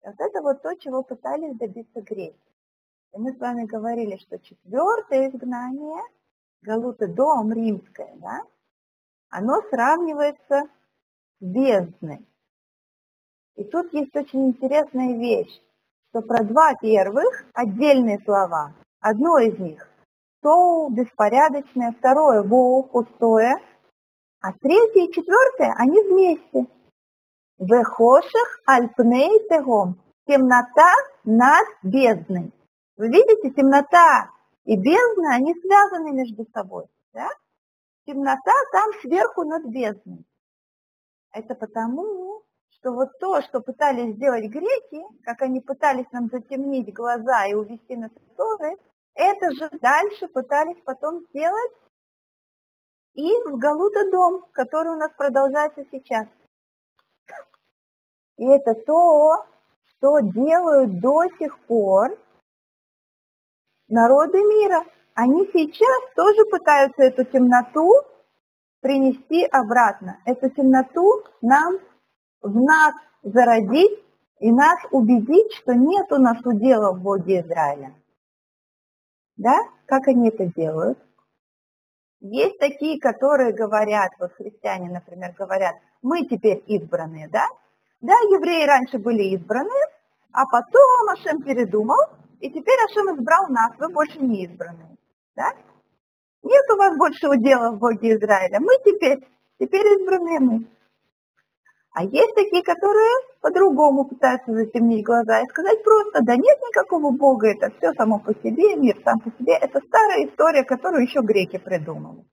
Вот 0.04 0.16
это 0.18 0.42
вот 0.42 0.62
то, 0.62 0.76
чего 0.76 1.04
пытались 1.04 1.56
добиться 1.58 2.02
греки. 2.02 2.38
И 3.14 3.18
мы 3.18 3.32
с 3.32 3.40
вами 3.40 3.66
говорили, 3.66 4.18
что 4.18 4.40
четвертое 4.40 5.30
изгнание, 5.30 6.02
Галута 6.62 7.08
дом 7.08 7.54
римское, 7.54 8.16
да, 8.16 8.42
оно 9.30 9.62
сравнивается 9.70 10.68
с 11.40 11.44
бездной. 11.46 12.26
И 13.56 13.64
тут 13.64 13.94
есть 13.94 14.16
очень 14.16 14.48
интересная 14.48 15.18
вещь, 15.18 15.62
что 16.10 16.22
про 16.22 16.44
два 16.44 16.74
первых 16.76 17.46
отдельные 17.54 18.20
слова. 18.26 18.74
Одно 19.00 19.38
из 19.38 19.58
них– 19.60 19.88
то 20.42 20.90
беспорядочное, 20.90 21.96
второе– 21.98 22.44
воу, 22.44 22.84
пустое– 22.84 23.58
а 24.44 24.52
третье 24.52 25.06
и 25.06 25.14
четвертое, 25.14 25.74
они 25.78 26.02
вместе. 26.02 26.68
Вехоших 27.60 28.62
альпней 28.66 29.40
тегом. 29.48 29.96
Темнота 30.28 30.92
над 31.24 31.66
бездной. 31.82 32.52
Вы 32.98 33.08
видите, 33.08 33.52
темнота 33.52 34.30
и 34.66 34.76
бездна, 34.76 35.36
они 35.36 35.56
связаны 35.56 36.12
между 36.12 36.46
собой. 36.54 36.88
Да? 37.14 37.30
Темнота 38.06 38.52
там 38.74 38.92
сверху 39.00 39.44
над 39.46 39.64
бездной. 39.64 40.26
Это 41.32 41.56
потому, 41.56 42.44
что 42.84 42.92
вот 42.92 43.18
то, 43.18 43.42
что 43.44 43.62
пытались 43.62 44.16
сделать 44.16 44.44
греки, 44.46 45.04
как 45.24 45.42
они 45.42 45.62
пытались 45.62 46.12
нам 46.12 46.28
затемнить 46.30 46.94
глаза 46.94 47.46
и 47.46 47.54
увести 47.54 47.96
нас 47.96 48.12
в 48.12 48.36
Торы, 48.36 48.78
это 49.16 49.52
же 49.54 49.70
дальше 49.80 50.28
пытались 50.28 50.82
потом 50.84 51.22
сделать 51.30 51.72
и 53.14 53.32
в 53.46 53.58
Галута 53.58 54.12
дом, 54.12 54.46
который 54.52 54.92
у 54.94 54.98
нас 54.98 55.12
продолжается 55.16 55.86
сейчас. 55.92 56.28
И 58.38 58.46
это 58.46 58.74
то, 58.74 59.46
что 59.86 60.20
делают 60.20 61.00
до 61.00 61.30
сих 61.38 61.58
пор 61.60 62.20
народы 63.88 64.40
мира. 64.40 64.84
Они 65.14 65.46
сейчас 65.54 66.14
тоже 66.16 66.44
пытаются 66.50 67.04
эту 67.04 67.24
темноту 67.24 67.94
принести 68.82 69.46
обратно. 69.46 70.20
Эту 70.26 70.50
темноту 70.50 71.24
нам 71.42 71.78
в 72.44 72.56
нас 72.62 72.94
зародить 73.24 74.00
и 74.40 74.52
нас 74.52 74.78
убедить, 74.92 75.54
что 75.54 75.74
нет 75.74 76.12
у 76.12 76.18
нас 76.18 76.38
удела 76.46 76.92
в 76.94 77.02
Боге 77.02 77.42
Израиля. 77.42 77.94
Да? 79.38 79.58
Как 79.86 80.08
они 80.08 80.28
это 80.28 80.46
делают? 80.46 81.00
Есть 82.20 82.60
такие, 82.60 83.00
которые 83.00 83.54
говорят, 83.54 84.12
вот 84.20 84.34
христиане, 84.34 84.90
например, 84.90 85.34
говорят, 85.38 85.76
мы 86.02 86.26
теперь 86.26 86.64
избранные, 86.68 87.28
да? 87.28 87.48
Да, 88.00 88.14
евреи 88.14 88.66
раньше 88.66 88.98
были 88.98 89.24
избраны, 89.36 89.70
а 90.32 90.46
потом 90.46 91.10
Ашем 91.10 91.42
передумал, 91.42 92.00
и 92.40 92.50
теперь 92.50 92.78
Ашем 92.86 93.16
избрал 93.16 93.48
нас, 93.50 93.72
вы 93.78 93.90
больше 93.90 94.20
не 94.20 94.46
избранные, 94.46 94.96
да? 95.36 95.54
Нет 96.44 96.64
у 96.74 96.78
вас 96.78 96.98
больше 96.98 97.28
удела 97.28 97.72
в 97.72 97.80
Боге 97.80 98.16
Израиля, 98.16 98.60
мы 98.60 98.74
теперь, 98.86 99.26
теперь 99.60 99.86
избранные 100.00 100.40
мы. 100.40 100.66
А 101.94 102.04
есть 102.04 102.34
такие, 102.34 102.64
которые 102.64 103.12
по-другому 103.42 104.06
пытаются 104.06 104.52
затемнить 104.52 105.06
глаза 105.06 105.42
и 105.42 105.48
сказать 105.48 105.84
просто, 105.84 106.24
да 106.24 106.36
нет 106.36 106.60
никакого 106.68 107.12
Бога, 107.12 107.50
это 107.50 107.72
все 107.78 107.94
само 107.94 108.20
по 108.20 108.34
себе, 108.34 108.76
мир 108.76 109.00
сам 109.04 109.20
по 109.20 109.30
себе. 109.38 109.54
Это 109.54 109.80
старая 109.88 110.26
история, 110.26 110.64
которую 110.64 111.04
еще 111.04 111.22
греки 111.22 111.58
придумали. 111.58 112.26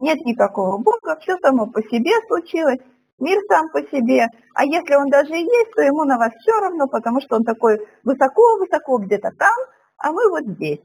Нет 0.00 0.24
никакого 0.24 0.78
Бога, 0.78 1.18
все 1.20 1.36
само 1.38 1.66
по 1.66 1.82
себе 1.82 2.12
случилось, 2.26 2.80
мир 3.18 3.38
сам 3.48 3.68
по 3.70 3.82
себе. 3.82 4.28
А 4.54 4.64
если 4.64 4.94
он 4.94 5.10
даже 5.10 5.36
и 5.36 5.44
есть, 5.44 5.72
то 5.72 5.82
ему 5.82 6.04
на 6.04 6.16
вас 6.16 6.32
все 6.40 6.58
равно, 6.58 6.88
потому 6.88 7.20
что 7.20 7.36
он 7.36 7.44
такой 7.44 7.86
высоко-высоко 8.04 8.96
где-то 8.96 9.30
там, 9.38 9.56
а 9.98 10.10
мы 10.10 10.30
вот 10.30 10.44
здесь. 10.44 10.80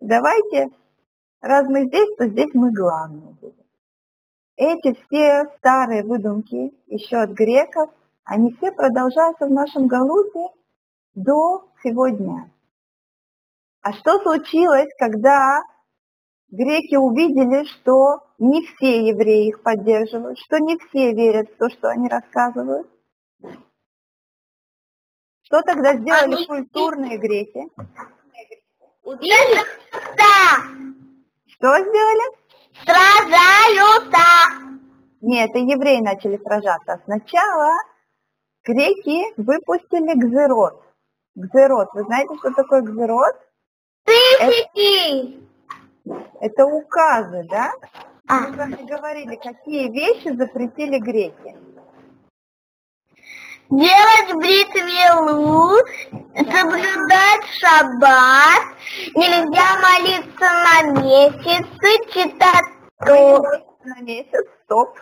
Давайте, 0.00 0.68
раз 1.42 1.68
мы 1.68 1.84
здесь, 1.84 2.16
то 2.16 2.26
здесь 2.26 2.54
мы 2.54 2.72
главные 2.72 3.36
будем. 3.38 3.63
Эти 4.56 4.94
все 5.06 5.50
старые 5.58 6.04
выдумки 6.04 6.72
еще 6.86 7.16
от 7.16 7.30
греков– 7.30 7.90
они 8.24 8.52
все 8.54 8.72
продолжаются 8.72 9.46
в 9.46 9.50
нашем 9.50 9.86
Галуте 9.86 10.48
до 11.14 11.70
сегодня. 11.82 12.50
А 13.82 13.92
что 13.92 14.18
случилось, 14.20 14.88
когда 14.98 15.62
греки 16.48 16.96
увидели, 16.96 17.64
что 17.64 18.26
не 18.38 18.64
все 18.64 19.06
евреи 19.06 19.48
их 19.48 19.62
поддерживают, 19.62 20.38
что 20.38 20.58
не 20.58 20.78
все 20.78 21.12
верят 21.12 21.50
в 21.50 21.56
то, 21.58 21.68
что 21.68 21.90
они 21.90 22.08
рассказывают? 22.08 22.88
Что 25.42 25.60
тогда 25.60 25.94
сделали 25.96 26.36
они... 26.36 26.46
культурные 26.46 27.18
греки? 27.18 27.68
Убийца! 29.02 29.66
Что 31.46 31.78
сделали? 31.78 32.43
Сражаются! 32.84 34.24
Нет, 35.20 35.50
это 35.50 35.58
евреи 35.58 36.00
начали 36.00 36.36
сражаться. 36.38 37.00
Сначала 37.04 37.78
Греки 38.64 39.24
выпустили 39.36 40.18
гзерот. 40.18 40.82
Гзерот. 41.34 41.88
Вы 41.92 42.04
знаете, 42.04 42.34
что 42.38 42.50
такое 42.52 42.80
гзерот? 42.80 43.34
Тысячи! 44.04 45.38
Это, 46.06 46.24
это 46.40 46.66
указы, 46.66 47.46
да? 47.50 47.72
А. 48.26 48.40
Мы 48.40 48.54
с 48.54 48.56
вами 48.56 48.86
говорили, 48.86 49.36
какие 49.36 49.90
вещи 49.90 50.34
запретили 50.34 50.98
греки. 50.98 51.56
Делать 53.70 54.34
бритвелу, 54.34 55.76
соблюдать 56.34 57.44
шаббат, 57.58 58.62
нельзя 59.14 59.68
молиться 59.80 60.48
на 60.64 61.02
месяц, 61.02 61.66
читать 62.12 62.64
то. 63.04 63.42
На 63.84 64.00
месяц, 64.00 64.44
стоп. 64.64 64.98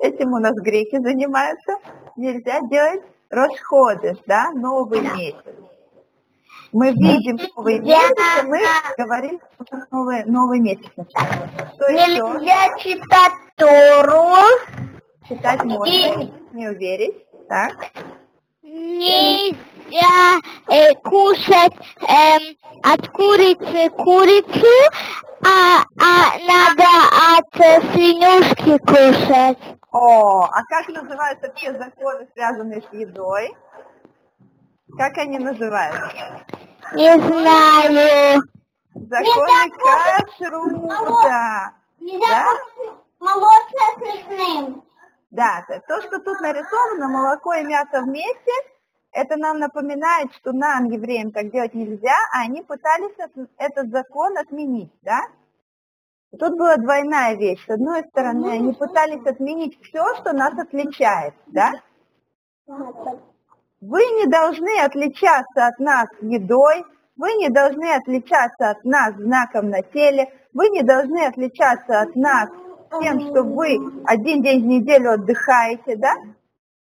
Этим 0.00 0.32
у 0.32 0.38
нас 0.38 0.54
греки 0.56 0.98
занимаются 1.00 1.76
нельзя 2.20 2.60
делать 2.68 3.02
расходы, 3.30 4.16
да, 4.26 4.50
новый 4.52 5.00
месяц. 5.00 5.36
Мы 6.72 6.90
видим 6.92 7.38
новый 7.56 7.80
месяц, 7.80 8.42
и 8.42 8.46
мы 8.46 8.60
говорим, 8.96 9.40
что 9.66 9.78
новый, 9.90 10.24
новый 10.24 10.60
месяц 10.60 10.86
начинается. 10.96 11.72
Что 11.74 11.90
нельзя 11.90 12.64
еще? 12.64 12.94
читать 12.94 13.32
Тору. 13.56 14.36
Читать 15.28 15.64
можно, 15.64 15.92
и... 15.92 16.32
не 16.52 16.68
уверить, 16.68 17.26
так? 17.50 17.74
Нельзя 18.62 20.38
э, 20.68 20.94
кушать 21.02 21.74
э, 22.08 22.38
от 22.84 23.08
курицы 23.08 23.90
курицу, 23.90 24.76
а, 25.44 25.82
а 26.00 26.38
надо 26.46 26.86
от 27.34 27.52
свинюшки 27.90 28.78
кушать. 28.86 29.58
О, 29.90 30.44
а 30.44 30.62
как 30.68 30.88
называются 30.90 31.48
те 31.56 31.72
законы, 31.72 32.28
связанные 32.34 32.82
с 32.82 32.92
едой? 32.94 33.52
Как 34.96 35.18
они 35.18 35.40
называются? 35.40 36.44
Не 36.94 37.18
знаю. 37.18 38.42
Законы 38.94 39.70
кашрута. 40.38 41.72
Нельзя 41.98 42.46
молочное 43.18 43.90
с 43.96 44.28
мясным. 44.28 44.84
Да, 45.30 45.64
то, 45.86 46.02
что 46.02 46.18
тут 46.18 46.40
нарисовано, 46.40 47.08
молоко 47.08 47.54
и 47.54 47.64
мясо 47.64 48.02
вместе, 48.02 48.52
это 49.12 49.36
нам 49.36 49.58
напоминает, 49.58 50.32
что 50.34 50.52
нам, 50.52 50.86
евреям, 50.86 51.30
так 51.30 51.50
делать 51.52 51.74
нельзя, 51.74 52.16
а 52.32 52.42
они 52.42 52.62
пытались 52.62 53.14
этот 53.56 53.90
закон 53.90 54.36
отменить, 54.36 54.92
да? 55.02 55.20
Тут 56.36 56.56
была 56.56 56.76
двойная 56.76 57.34
вещь. 57.34 57.64
С 57.64 57.70
одной 57.70 58.04
стороны, 58.04 58.50
они 58.50 58.72
пытались 58.72 59.24
отменить 59.26 59.80
все, 59.82 60.14
что 60.16 60.32
нас 60.32 60.56
отличает, 60.56 61.34
да? 61.46 61.72
Вы 63.80 64.00
не 64.00 64.26
должны 64.26 64.80
отличаться 64.80 65.66
от 65.66 65.78
нас 65.78 66.08
едой, 66.20 66.84
вы 67.16 67.34
не 67.34 67.50
должны 67.50 67.94
отличаться 67.94 68.70
от 68.70 68.84
нас 68.84 69.14
знаком 69.14 69.70
на 69.70 69.82
теле, 69.82 70.32
вы 70.52 70.68
не 70.70 70.82
должны 70.82 71.24
отличаться 71.26 72.00
от 72.00 72.14
нас 72.14 72.48
тем, 73.00 73.20
что 73.20 73.42
вы 73.42 73.78
один 74.06 74.42
день 74.42 74.62
в 74.62 74.66
неделю 74.66 75.12
отдыхаете, 75.12 75.96
да? 75.96 76.14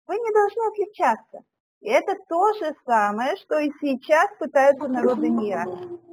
Вы 0.06 0.16
не 0.16 0.32
должны 0.32 0.68
отличаться. 0.68 1.42
И 1.80 1.88
это 1.88 2.16
то 2.28 2.52
же 2.54 2.74
самое, 2.86 3.36
что 3.36 3.58
и 3.58 3.70
сейчас 3.80 4.30
пытаются 4.38 4.88
народы 4.88 5.28
мира. 5.28 5.64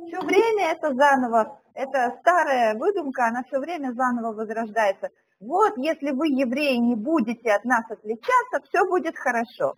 Все 0.08 0.20
время 0.22 0.72
это 0.72 0.94
заново, 0.96 1.60
это 1.74 2.18
старая 2.22 2.76
выдумка, 2.76 3.28
она 3.28 3.44
все 3.44 3.60
время 3.60 3.94
заново 3.94 4.34
возрождается. 4.34 5.10
Вот, 5.40 5.78
если 5.78 6.12
вы, 6.12 6.28
евреи, 6.28 6.76
не 6.78 6.96
будете 6.96 7.52
от 7.52 7.64
нас 7.66 7.86
отличаться, 7.90 8.62
все 8.68 8.86
будет 8.86 9.16
хорошо. 9.18 9.76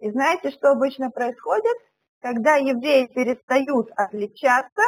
И 0.00 0.10
знаете, 0.10 0.50
что 0.50 0.70
обычно 0.70 1.10
происходит? 1.10 1.76
Когда 2.20 2.56
евреи 2.56 3.06
перестают 3.06 3.90
отличаться, 3.94 4.82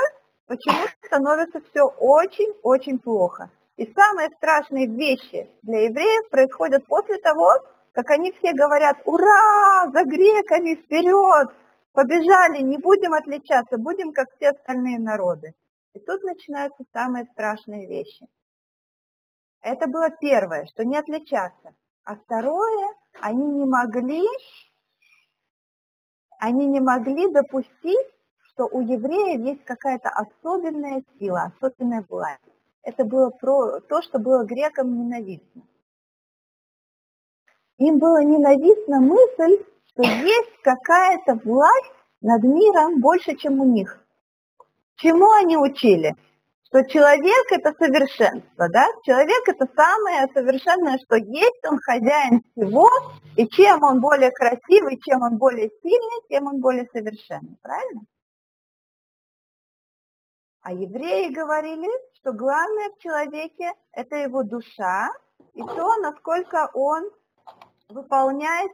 почему 0.46 0.86
становится 1.04 1.60
все 1.70 1.82
очень-очень 1.84 2.98
плохо. 2.98 3.50
И 3.76 3.92
самые 3.94 4.30
страшные 4.30 4.86
вещи 4.86 5.50
для 5.62 5.84
евреев 5.84 6.28
происходят 6.30 6.86
после 6.86 7.18
того, 7.18 7.50
как 7.92 8.10
они 8.10 8.32
все 8.32 8.52
говорят, 8.52 8.98
ура, 9.04 9.90
за 9.92 10.04
греками, 10.04 10.74
вперед, 10.74 11.50
побежали, 11.92 12.62
не 12.62 12.78
будем 12.78 13.14
отличаться, 13.14 13.78
будем 13.78 14.12
как 14.12 14.28
все 14.36 14.50
остальные 14.50 14.98
народы. 14.98 15.54
И 15.94 15.98
тут 15.98 16.22
начинаются 16.22 16.84
самые 16.92 17.24
страшные 17.32 17.86
вещи. 17.86 18.26
Это 19.62 19.86
было 19.88 20.10
первое, 20.10 20.66
что 20.66 20.84
не 20.84 20.96
отличаться. 20.96 21.74
А 22.04 22.16
второе, 22.16 22.94
они 23.20 23.46
не 23.46 23.66
могли, 23.66 24.26
они 26.38 26.66
не 26.66 26.80
могли 26.80 27.30
допустить, 27.30 28.06
что 28.52 28.66
у 28.66 28.80
евреев 28.80 29.40
есть 29.40 29.64
какая-то 29.64 30.08
особенная 30.08 31.02
сила, 31.18 31.52
особенная 31.54 32.04
власть. 32.08 32.49
Это 32.82 33.04
было 33.04 33.30
про 33.30 33.80
то, 33.80 34.02
что 34.02 34.18
было 34.18 34.44
грекам 34.44 34.96
ненавистно. 34.98 35.62
Им 37.78 37.98
было 37.98 38.22
ненавистна 38.22 39.00
мысль, 39.00 39.64
что 39.86 40.02
есть 40.02 40.62
какая-то 40.62 41.40
власть 41.44 41.92
над 42.20 42.42
миром 42.42 43.00
больше, 43.00 43.36
чем 43.36 43.60
у 43.60 43.64
них. 43.64 44.04
Чему 44.96 45.30
они 45.32 45.56
учили? 45.56 46.14
Что 46.66 46.84
человек– 46.84 47.46
это 47.50 47.72
совершенство, 47.78 48.68
да? 48.68 48.86
Человек– 49.02 49.42
это 49.48 49.66
самое 49.74 50.28
совершенное, 50.32 50.98
что 50.98 51.16
есть, 51.16 51.66
он 51.68 51.78
хозяин 51.78 52.42
всего, 52.52 52.88
и 53.36 53.48
чем 53.48 53.82
он 53.82 54.00
более 54.00 54.30
красивый, 54.30 55.00
чем 55.02 55.22
он 55.22 55.38
более 55.38 55.70
сильный, 55.82 56.28
тем 56.28 56.46
он 56.46 56.60
более 56.60 56.86
совершенный, 56.92 57.56
правильно? 57.60 58.02
А 60.62 60.72
евреи 60.72 61.32
говорили, 61.32 61.88
что 62.16 62.32
главное 62.32 62.90
в 62.90 62.98
человеке– 62.98 63.72
это 63.92 64.16
его 64.16 64.42
душа, 64.42 65.08
и 65.54 65.62
то, 65.62 65.96
насколько 65.96 66.70
он 66.74 67.10
выполняет 67.88 68.72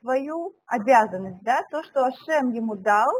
свою 0.00 0.54
обязанность, 0.66 1.42
да, 1.42 1.62
то, 1.70 1.82
что 1.84 2.06
Ашем 2.06 2.52
ему 2.52 2.76
дал, 2.76 3.12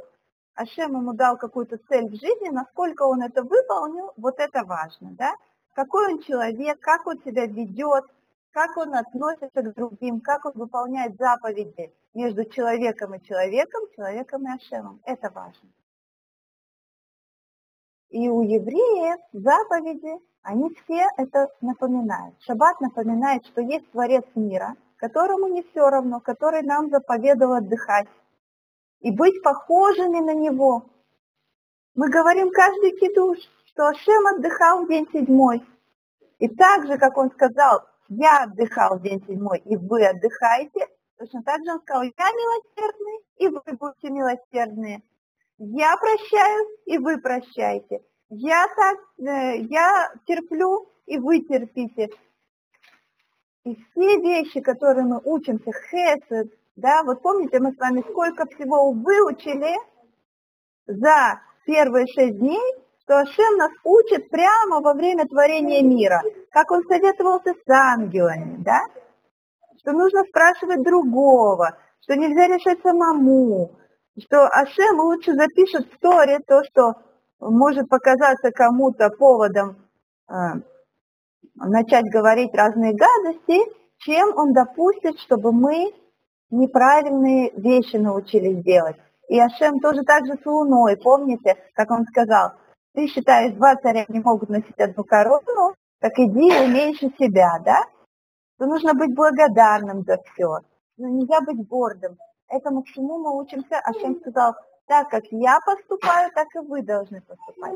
Ашем 0.55 0.97
ему 0.97 1.13
дал 1.13 1.37
какую-то 1.37 1.77
цель 1.89 2.09
в 2.09 2.15
жизни, 2.15 2.49
насколько 2.49 3.03
он 3.03 3.23
это 3.23 3.43
выполнил, 3.43 4.13
вот 4.17 4.39
это 4.39 4.65
важно, 4.65 5.11
да, 5.13 5.35
какой 5.75 6.15
он 6.15 6.23
человек, 6.23 6.81
как 6.81 7.07
он 7.07 7.23
себя 7.23 7.47
ведет, 7.47 8.05
как 8.53 8.77
он 8.79 8.95
относится 8.95 9.63
к 9.63 9.75
другим, 9.75 10.21
как 10.21 10.47
он 10.47 10.53
выполняет 10.55 11.17
заповеди 11.19 11.93
между 12.15 12.45
человеком 12.47 13.15
и 13.15 13.23
человеком, 13.23 13.83
человеком 13.95 14.47
и 14.47 14.57
Ашемом, 14.57 15.01
это 15.05 15.31
важно. 15.31 15.69
И 18.11 18.29
у 18.29 18.43
евреев 18.43 19.21
заповеди, 19.33 20.19
они 20.43 20.75
все 20.75 21.09
это 21.17 21.49
напоминают. 21.61 22.35
Шаббат 22.41 22.81
напоминает, 22.81 23.45
что 23.47 23.61
есть 23.61 23.91
Творец 23.91 24.25
мира– 24.35 24.77
которому 24.99 25.47
не 25.49 25.63
все 25.63 25.89
равно, 25.89 26.21
который 26.21 26.63
нам 26.63 26.91
заповедовал 26.91 27.55
отдыхать 27.55 28.09
и 29.01 29.11
быть 29.11 29.43
похожими 29.43 30.19
на 30.19 30.35
него. 30.35 30.91
Мы 31.95 32.11
говорим 32.11 32.51
каждый 32.51 32.99
кидуш, 32.99 33.39
что 33.67 33.87
Ашем 33.87 34.27
отдыхал 34.27 34.87
день 34.87 35.09
седьмой. 35.13 35.65
И 36.39 36.49
так 36.49 36.87
же, 36.87 36.99
как 36.99 37.17
он 37.17 37.31
сказал, 37.31 37.83
я 38.09 38.45
отдыхал 38.45 39.01
день 39.01 39.25
седьмой, 39.27 39.59
и 39.59 39.77
вы 39.77 40.05
отдыхаете, 40.07 40.87
точно 41.17 41.43
так 41.43 41.65
же 41.65 41.73
он 41.73 41.81
сказал, 41.81 42.03
я 42.03 42.11
милосердный, 42.13 43.21
и 43.37 43.49
вы 43.49 43.61
будете 43.77 44.11
милосердные. 44.11 45.03
Я 45.59 45.97
прощаю, 45.97 46.69
и 46.87 46.99
вы 46.99 47.19
прощаете. 47.19 48.01
Я, 48.31 48.67
так, 48.77 48.99
э, 49.19 49.59
я 49.63 50.13
терплю, 50.27 50.89
и 51.07 51.19
вы 51.19 51.41
терпите. 51.41 52.11
И 53.65 53.75
все 53.75 54.19
вещи, 54.19 54.61
которые 54.61 55.05
мы 55.05 55.21
учимся, 55.25 55.73
хесед, 55.91 56.53
да, 56.77 57.03
вот 57.03 57.23
помните, 57.23 57.59
мы 57.59 57.73
с 57.73 57.79
вами 57.79 58.05
сколько 58.09 58.47
всего 58.47 58.93
выучили 58.93 59.75
за 60.87 61.41
первые 61.67 62.07
шесть 62.07 62.39
дней, 62.39 62.75
что 63.03 63.19
Ашем 63.19 63.57
нас 63.57 63.73
учит 63.83 64.31
прямо 64.31 64.81
во 64.81 64.95
время 64.95 65.27
творения 65.27 65.83
мира, 65.83 66.23
как 66.51 66.71
он 66.71 66.85
советовался 66.85 67.55
с 67.55 67.69
ангелами, 67.69 68.59
да, 68.63 68.81
что 69.79 69.93
нужно 69.93 70.23
спрашивать 70.25 70.85
другого, 70.85 71.77
что 72.03 72.15
нельзя 72.15 72.47
решать 72.47 72.81
самому, 72.83 73.77
что 74.21 74.47
Ашем 74.47 75.01
лучше 75.01 75.35
запишет 75.35 75.87
в 75.93 75.99
Торе 75.99 76.41
то, 76.47 76.63
что 76.65 76.95
может 77.41 77.89
показаться 77.89 78.51
кому-то 78.51 79.11
поводом 79.11 79.77
э, 80.29 80.35
начать 81.55 82.11
говорить 82.11 82.55
разные 82.55 82.95
гадости, 82.95 83.61
чем 83.99 84.37
он 84.37 84.53
допустит, 84.53 85.19
чтобы 85.21 85.53
мы 85.53 85.93
неправильные 86.51 87.53
вещи 87.57 87.97
научились 87.97 88.63
делать. 88.65 88.97
И 89.29 89.39
Ашем 89.39 89.81
тоже 89.81 90.03
так 90.03 90.27
же 90.27 90.35
с 90.43 90.47
Луной, 90.47 90.97
помните, 90.97 91.57
как 91.75 91.91
он 91.91 92.05
сказал, 92.07 92.53
ты 92.95 93.07
считаешь, 93.07 93.55
два 93.55 93.77
царя 93.77 94.05
не 94.09 94.21
могут 94.21 94.49
носить 94.49 94.79
одну 94.79 95.05
корону, 95.05 95.75
так 96.01 96.19
иди 96.19 96.49
и 96.49 96.65
уменьши 96.65 97.13
себя, 97.19 97.59
да? 97.65 97.83
То 98.59 98.67
нужно 98.67 98.95
быть 98.95 99.15
благодарным 99.15 100.03
за 100.05 100.19
все. 100.19 100.59
Но 100.97 101.09
нельзя 101.09 101.41
быть 101.41 101.67
гордым. 101.69 102.17
Этому 102.49 102.83
к 102.83 102.87
чему 102.87 103.19
мы 103.19 103.39
учимся? 103.39 103.79
Ашем 103.85 104.19
сказал, 104.21 104.55
так 104.87 105.11
как 105.11 105.25
я 105.31 105.59
поступаю, 105.67 106.31
так 106.33 106.49
и 106.55 106.59
вы 106.59 106.83
должны 106.83 107.21
поступать. 107.21 107.75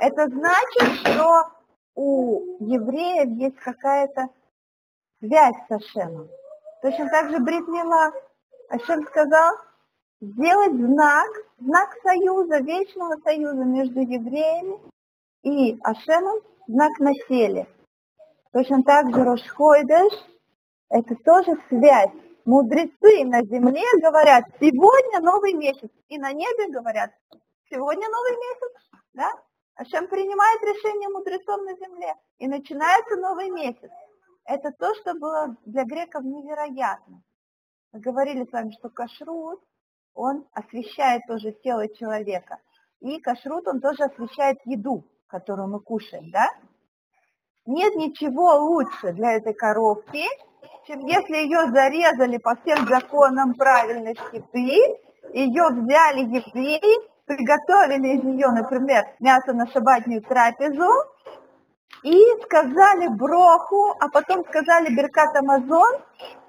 Это 0.00 0.28
значит, 0.28 1.00
что 1.00 1.50
у 1.94 2.58
евреев 2.60 3.30
есть 3.38 3.56
какая-то 3.56 4.28
связь 5.20 5.56
с 5.68 5.70
Ашемом. 5.70 6.28
Точно 6.82 7.08
так 7.08 7.30
же 7.30 7.38
Брит 7.38 7.66
Мила. 7.68 8.12
Ашем 8.68 9.06
сказал, 9.06 9.56
сделать 10.20 10.74
знак, 10.74 11.28
знак 11.58 11.96
союза, 12.02 12.58
вечного 12.58 13.16
союза 13.24 13.64
между 13.64 14.00
евреями 14.00 14.78
и 15.42 15.78
Ашемом, 15.82 16.40
знак 16.66 16.98
на 16.98 17.14
теле. 17.28 17.66
Точно 18.52 18.82
так 18.82 19.14
же 19.14 19.24
Рошхойдеш– 19.24 20.12
это 20.90 21.14
тоже 21.24 21.56
связь. 21.68 22.25
Мудрецы 22.46 23.24
на 23.24 23.42
земле 23.42 23.82
говорят, 24.00 24.44
сегодня 24.60 25.18
новый 25.20 25.52
месяц, 25.52 25.90
и 26.08 26.16
на 26.16 26.32
небе 26.32 26.68
говорят, 26.68 27.10
сегодня 27.68 28.08
новый 28.08 28.36
месяц, 28.36 28.88
да? 29.14 29.32
Ашем 29.74 30.06
принимает 30.06 30.62
решение 30.62 31.08
мудрецов 31.08 31.60
на 31.62 31.74
земле, 31.74 32.14
и 32.38 32.46
начинается 32.46 33.16
новый 33.16 33.50
месяц. 33.50 33.90
Это 34.44 34.70
то, 34.78 34.94
что 34.94 35.14
было 35.14 35.56
для 35.64 35.82
греков 35.82 36.22
невероятно. 36.22 37.20
Мы 37.92 37.98
говорили 37.98 38.44
с 38.44 38.52
вами, 38.52 38.70
что 38.78 38.90
кашрут, 38.90 39.60
он 40.14 40.46
освещает 40.52 41.22
тоже 41.26 41.50
тело 41.64 41.88
человека. 41.96 42.60
И 43.00 43.20
кашрут, 43.20 43.66
он 43.66 43.80
тоже 43.80 44.04
освещает 44.04 44.58
еду, 44.66 45.04
которую 45.26 45.66
мы 45.66 45.80
кушаем, 45.80 46.30
да? 46.30 46.48
нет 47.66 47.96
ничего 47.96 48.54
лучше 48.60 49.12
для 49.12 49.32
этой 49.32 49.52
коровки, 49.52 50.24
чем 50.86 51.00
если 51.04 51.36
ее 51.36 51.70
зарезали 51.70 52.38
по 52.38 52.54
всем 52.56 52.86
законам 52.86 53.54
правильной 53.54 54.14
шкиты, 54.14 54.98
ее 55.32 55.68
взяли 55.70 56.20
евреи, 56.20 57.10
приготовили 57.26 58.16
из 58.16 58.22
нее, 58.22 58.48
например, 58.48 59.04
мясо 59.18 59.52
на 59.52 59.66
шабатную 59.66 60.22
трапезу, 60.22 60.88
и 62.02 62.22
сказали 62.44 63.08
броху, 63.08 63.96
а 64.00 64.08
потом 64.08 64.44
сказали 64.44 64.94
Беркат 64.94 65.34
Амазон, 65.36 66.00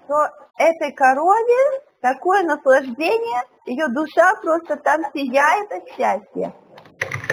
что 0.05 0.27
этой 0.57 0.91
корове 0.91 1.81
такое 2.01 2.43
наслаждение, 2.43 3.41
ее 3.65 3.87
душа 3.87 4.35
просто 4.43 4.75
там 4.77 5.01
сияет 5.13 5.71
от 5.71 5.87
счастья. 5.89 6.53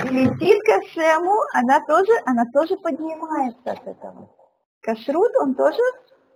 И 0.04 0.08
летит 0.08 0.62
к 0.64 0.68
Ашему, 0.70 1.34
она 1.52 1.80
тоже, 1.86 2.12
она 2.24 2.44
тоже 2.52 2.76
поднимается 2.76 3.72
от 3.72 3.86
этого. 3.86 4.30
Кашрут, 4.80 5.32
он 5.40 5.54
тоже 5.54 5.80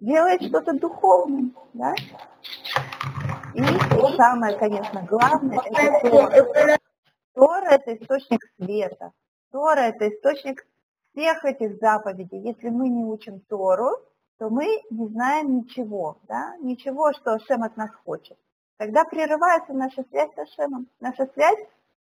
делает 0.01 0.43
что-то 0.43 0.73
духовное, 0.75 1.51
да? 1.75 1.95
И 3.55 3.63
самое, 4.17 4.57
конечно, 4.57 5.03
главное, 5.09 5.59
это 5.65 6.11
Тора. 6.11 6.79
Тора– 7.35 7.69
это 7.71 7.97
источник 7.97 8.41
света. 8.57 9.13
Тора– 9.53 9.81
это 9.81 10.09
источник 10.09 10.67
всех 11.13 11.45
этих 11.45 11.79
заповедей. 11.79 12.41
Если 12.41 12.69
мы 12.69 12.89
не 12.89 13.05
учим 13.05 13.41
Тору, 13.49 13.91
то 14.39 14.51
мы 14.51 14.67
не 14.91 15.09
знаем 15.09 15.57
ничего, 15.57 16.19
да? 16.29 16.57
ничего, 16.61 17.13
что 17.13 17.35
Ашем 17.35 17.63
от 17.63 17.77
нас 17.77 17.91
хочет. 18.05 18.37
Тогда 18.77 19.05
прерывается 19.05 19.73
наша 19.73 20.05
связь 20.11 20.31
с 20.35 20.39
Ашемом, 20.39 20.87
наша 21.01 21.27
связь 21.35 21.59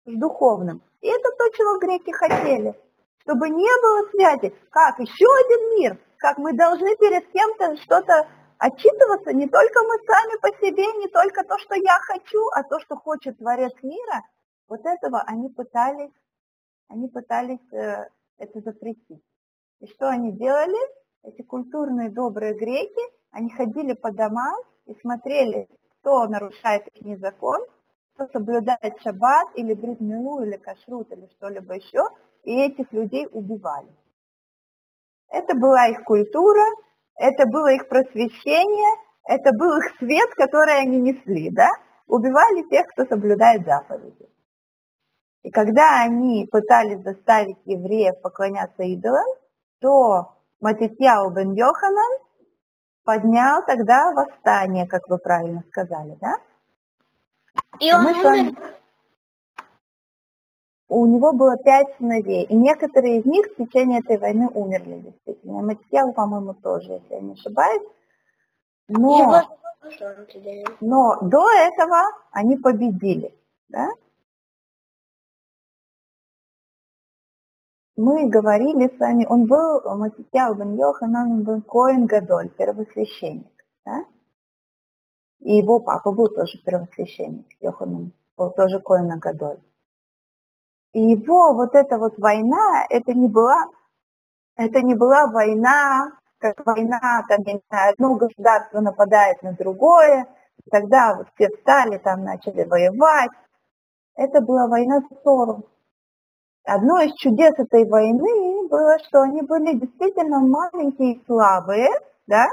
с 0.05 0.13
духовным. 0.13 0.81
И 1.01 1.07
это 1.07 1.29
то, 1.37 1.49
чего 1.55 1.79
греки 1.79 2.11
хотели. 2.11 2.73
Чтобы 3.19 3.49
не 3.49 3.81
было 3.81 4.09
связи. 4.09 4.53
Как? 4.69 4.99
Еще 4.99 5.25
один 5.25 5.79
мир. 5.79 5.97
Как 6.19 6.37
мы 6.37 6.53
должны 6.53 6.95
перед 6.97 7.31
кем-то 7.31 7.77
что-то 7.77 8.27
отчитываться. 8.57 9.33
Не 9.33 9.47
только 9.47 9.83
мы 9.83 9.97
сами 10.05 10.39
по 10.39 10.49
себе, 10.59 10.85
не 10.99 11.07
только 11.07 11.43
то, 11.43 11.57
что 11.59 11.75
я 11.75 11.99
хочу, 12.01 12.47
а 12.53 12.63
то, 12.63 12.79
что 12.79 12.95
хочет 12.95 13.37
Творец 13.37 13.73
мира. 13.83 14.23
Вот 14.67 14.85
этого 14.85 15.21
они 15.21 15.49
пытались, 15.49 16.11
они 16.89 17.07
пытались 17.07 17.73
э, 17.73 18.09
это 18.37 18.61
запретить. 18.61 19.23
И 19.79 19.87
что 19.87 20.09
они 20.09 20.31
делали? 20.31 20.77
Эти 21.23 21.41
культурные 21.41 22.09
добрые 22.09 22.53
греки, 22.53 23.01
они 23.31 23.49
ходили 23.49 23.93
по 23.93 24.11
домам 24.11 24.55
и 24.85 24.93
смотрели, 25.01 25.67
кто 25.99 26.27
нарушает 26.27 26.87
их 26.95 27.19
закон, 27.19 27.61
кто 28.13 28.27
соблюдает 28.27 28.99
шаббат 29.01 29.49
или 29.55 29.73
бритмилу, 29.73 30.43
или 30.43 30.57
кашрут, 30.57 31.11
или 31.11 31.27
что-либо 31.37 31.75
еще, 31.75 32.03
и 32.43 32.59
этих 32.59 32.91
людей 32.91 33.27
убивали. 33.31 33.89
Это 35.29 35.55
была 35.55 35.87
их 35.87 36.03
культура, 36.03 36.63
это 37.15 37.45
было 37.45 37.71
их 37.73 37.87
просвещение, 37.89 38.99
это 39.25 39.51
был 39.57 39.77
их 39.77 39.97
свет, 39.97 40.29
который 40.35 40.79
они 40.79 40.99
несли, 40.99 41.49
да? 41.49 41.69
Убивали 42.07 42.67
тех, 42.69 42.87
кто 42.87 43.05
соблюдает 43.05 43.65
заповеди. 43.65 44.29
И 45.43 45.51
когда 45.51 46.01
они 46.01 46.47
пытались 46.51 47.03
заставить 47.03 47.57
евреев 47.65 48.21
поклоняться 48.21 48.83
идолам, 48.83 49.25
то 49.79 50.33
Матитьяу 50.59 51.31
бен 51.31 51.53
Йоханан 51.53 52.19
поднял 53.03 53.63
тогда 53.65 54.11
восстание, 54.11 54.87
как 54.87 55.07
вы 55.07 55.17
правильно 55.17 55.63
сказали, 55.69 56.17
да? 56.19 56.35
И 57.79 57.93
он 57.93 58.05
умер. 58.05 58.55
У 60.89 61.05
него 61.05 61.33
было 61.33 61.57
пять 61.57 61.87
сыновей, 61.97 62.45
и 62.45 62.55
некоторые 62.55 63.19
из 63.19 63.25
них 63.25 63.47
в 63.47 63.55
течение 63.55 63.99
этой 63.99 64.17
войны 64.17 64.47
умерли, 64.53 64.99
действительно. 64.99 65.61
Матьяу, 65.61 66.13
по-моему, 66.13 66.53
тоже, 66.53 66.93
если 66.93 67.13
я 67.13 67.19
не 67.21 67.33
ошибаюсь. 67.33 67.83
Но, 68.87 69.43
но 70.79 71.17
до 71.21 71.49
этого 71.51 71.97
они 72.31 72.55
победили, 72.55 73.33
да? 73.67 73.89
мы 77.97 78.29
говорили 78.29 78.95
с 78.95 78.99
вами, 78.99 79.25
он 79.27 79.47
был, 79.47 79.81
Матитяу 79.97 80.53
бен 80.53 80.75
Йоханан, 80.75 81.31
он 81.31 81.43
был 81.43 81.61
Коин 81.63 82.05
Гадоль, 82.05 82.49
первосвященник. 82.49 83.65
Да? 83.85 84.05
И 85.39 85.57
его 85.57 85.79
папа 85.79 86.11
был 86.11 86.29
тоже 86.29 86.59
первосвященник, 86.63 87.47
Йоханан 87.59 88.13
был 88.37 88.51
тоже 88.51 88.79
Коин 88.79 89.09
Гадоль. 89.19 89.59
И 90.93 91.01
его 91.01 91.53
вот 91.53 91.75
эта 91.75 91.97
вот 91.97 92.17
война, 92.17 92.85
это 92.89 93.13
не 93.13 93.27
была, 93.27 93.65
это 94.55 94.81
не 94.81 94.95
была 94.95 95.27
война, 95.27 96.11
как 96.39 96.65
война, 96.65 97.23
там, 97.27 97.41
я 97.45 97.53
не 97.53 97.61
знаю, 97.69 97.93
одно 97.93 98.15
государство 98.15 98.79
нападает 98.79 99.41
на 99.43 99.53
другое, 99.53 100.27
тогда 100.71 101.15
вот 101.15 101.27
все 101.35 101.49
встали, 101.49 101.97
там 101.97 102.23
начали 102.23 102.63
воевать. 102.63 103.31
Это 104.15 104.41
была 104.41 104.67
война 104.67 105.01
за 105.09 105.15
Тору. 105.17 105.63
Одно 106.63 106.99
из 106.99 107.13
чудес 107.15 107.53
этой 107.57 107.87
войны 107.87 108.67
было, 108.67 108.97
что 109.07 109.21
они 109.21 109.41
были 109.41 109.77
действительно 109.77 110.39
маленькие 110.39 111.13
и 111.13 111.25
слабые, 111.25 111.87
да, 112.27 112.47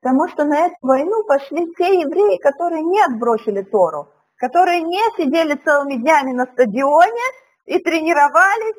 потому 0.00 0.28
что 0.28 0.44
на 0.44 0.66
эту 0.66 0.76
войну 0.80 1.24
пошли 1.24 1.74
те 1.74 2.00
евреи, 2.00 2.38
которые 2.38 2.82
не 2.82 3.00
отбросили 3.02 3.62
Тору, 3.62 4.08
которые 4.44 4.82
не 4.82 5.00
сидели 5.16 5.54
целыми 5.54 5.94
днями 5.94 6.32
на 6.32 6.44
стадионе 6.44 7.26
и 7.64 7.78
тренировались 7.78 8.76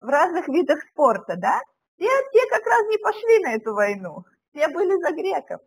в 0.00 0.06
разных 0.06 0.46
видах 0.46 0.80
спорта, 0.82 1.34
да, 1.36 1.60
те, 1.98 2.06
те 2.32 2.48
как 2.48 2.64
раз 2.64 2.86
не 2.86 2.98
пошли 2.98 3.42
на 3.42 3.54
эту 3.54 3.74
войну, 3.74 4.24
все 4.52 4.68
были 4.68 4.96
за 5.02 5.10
греков. 5.10 5.60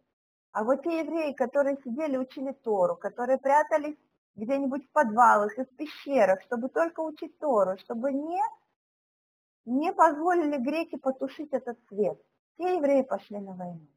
А 0.53 0.63
вот 0.63 0.83
те 0.83 0.99
евреи, 0.99 1.33
которые 1.33 1.75
сидели, 1.83 2.15
учили 2.15 2.53
Тору, 2.63 2.95
которые 2.95 3.37
прятались 3.37 3.97
где-нибудь 4.35 4.85
в 4.85 4.91
подвалах 4.93 5.57
и 5.59 5.65
в 5.65 5.75
пещерах, 5.75 6.41
чтобы 6.43 6.69
только 6.69 7.01
учить 7.01 7.37
Тору, 7.37 7.77
чтобы 7.79 8.13
не, 8.13 8.41
не 9.65 9.91
позволили 9.91 10.55
греки 10.55 10.95
потушить 10.95 11.51
этот 11.51 11.77
свет. 11.89 12.17
Все 12.53 12.77
евреи 12.77 13.01
пошли 13.01 13.39
на 13.39 13.55
войну. 13.55 13.87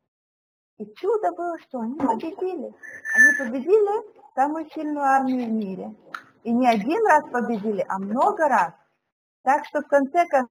И 0.80 0.94
чудо 0.94 1.32
было, 1.32 1.58
что 1.60 1.80
они 1.80 1.94
победили. 1.94 2.74
Они 3.14 3.38
победили 3.38 4.04
самую 4.34 4.68
сильную 4.70 5.04
армию 5.04 5.46
в 5.46 5.52
мире. 5.52 5.94
И 6.42 6.52
не 6.52 6.66
один 6.66 7.06
раз 7.06 7.24
победили, 7.30 7.84
а 7.88 7.98
много 7.98 8.48
раз. 8.48 8.72
Так 9.42 9.64
что 9.66 9.82
в 9.82 9.86
конце 9.86 10.26
концов, 10.26 10.50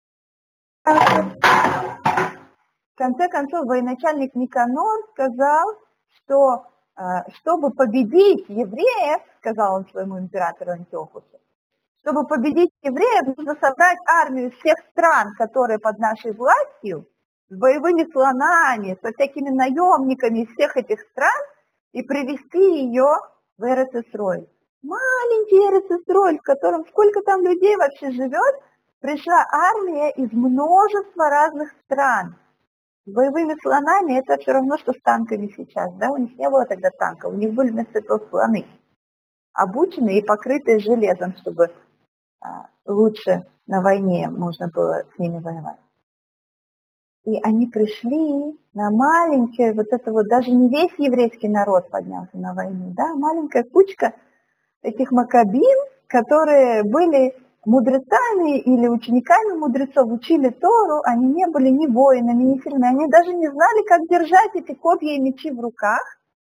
в 2.93 2.95
конце 2.95 3.27
концов 3.27 3.65
военачальник 3.65 4.35
Никанор 4.35 5.01
сказал, 5.13 5.73
что 6.23 6.69
Э, 6.99 7.23
чтобы 7.35 7.71
победить 7.71 8.43
евреев, 8.49 9.21
сказал 9.37 9.75
он 9.75 9.87
своему 9.87 10.19
императору 10.19 10.71
Антиохусу, 10.71 11.39
чтобы 12.01 12.27
победить 12.27 12.71
евреев, 12.81 13.37
нужно 13.37 13.55
собрать 13.55 13.97
армию 14.05 14.51
всех 14.51 14.77
стран, 14.91 15.33
которые 15.37 15.79
под 15.79 15.97
нашей 15.97 16.33
властью, 16.33 17.07
с 17.49 17.55
боевыми 17.55 18.09
слонами, 18.11 18.97
со 19.01 19.11
всякими 19.13 19.49
наемниками 19.49 20.43
из 20.43 20.49
всех 20.53 20.77
этих 20.77 21.01
стран, 21.01 21.41
и 21.91 22.03
привести 22.03 22.85
ее 22.85 23.07
в 23.57 23.63
Эрцесроль. 23.63 24.47
Маленький 24.83 25.57
Эрцесроль, 25.57 26.39
в 26.39 26.43
котором 26.43 26.85
сколько 26.87 27.21
там 27.23 27.41
людей 27.41 27.75
вообще 27.75 28.11
живет, 28.11 28.55
пришла 29.01 29.45
армия 29.51 30.11
из 30.11 30.31
множества 30.31 31.29
разных 31.29 31.71
стран– 31.85 32.35
боевыми 33.13 33.55
слонами 33.61 34.19
это 34.19 34.37
все 34.37 34.53
равно, 34.53 34.77
что 34.77 34.93
с 34.93 35.01
танками 35.01 35.53
сейчас, 35.55 35.93
да, 35.95 36.11
у 36.11 36.17
них 36.17 36.37
не 36.37 36.49
было 36.49 36.65
тогда 36.65 36.89
танков, 36.91 37.33
у 37.33 37.37
них 37.37 37.53
были 37.53 37.71
вместо 37.71 37.99
этого 37.99 38.19
слоны, 38.29 38.65
обученные 39.53 40.19
и 40.19 40.25
покрытые 40.25 40.79
железом, 40.79 41.35
чтобы 41.37 41.71
а, 42.41 42.67
лучше 42.85 43.45
на 43.67 43.81
войне 43.81 44.29
можно 44.29 44.67
было 44.67 45.03
с 45.15 45.19
ними 45.19 45.39
воевать. 45.39 45.79
И 47.25 47.39
они 47.43 47.67
пришли 47.67 48.57
на 48.73 48.91
маленькое, 48.91 49.73
вот 49.73 49.87
это 49.91 50.11
вот, 50.11 50.27
даже 50.27 50.51
не 50.51 50.69
весь 50.69 50.93
еврейский 50.97 51.49
народ 51.49 51.89
поднялся 51.89 52.37
на 52.37 52.53
войну, 52.53 52.93
да, 52.95 53.13
маленькая 53.15 53.63
кучка 53.63 54.13
этих 54.81 55.11
макабин, 55.11 55.77
которые 56.07 56.83
были 56.83 57.35
мудрецами 57.65 58.59
или 58.59 58.87
учениками 58.87 59.57
мудрецов 59.57 60.11
учили 60.11 60.49
Тору, 60.49 61.01
они 61.03 61.27
не 61.27 61.47
были 61.47 61.69
ни 61.69 61.87
воинами, 61.87 62.43
ни 62.43 62.59
сильными, 62.59 62.87
они 62.87 63.07
даже 63.07 63.33
не 63.33 63.49
знали, 63.49 63.85
как 63.85 64.07
держать 64.07 64.55
эти 64.55 64.73
копья 64.73 65.15
и 65.15 65.19
мечи 65.19 65.51
в 65.51 65.59
руках. 65.59 66.01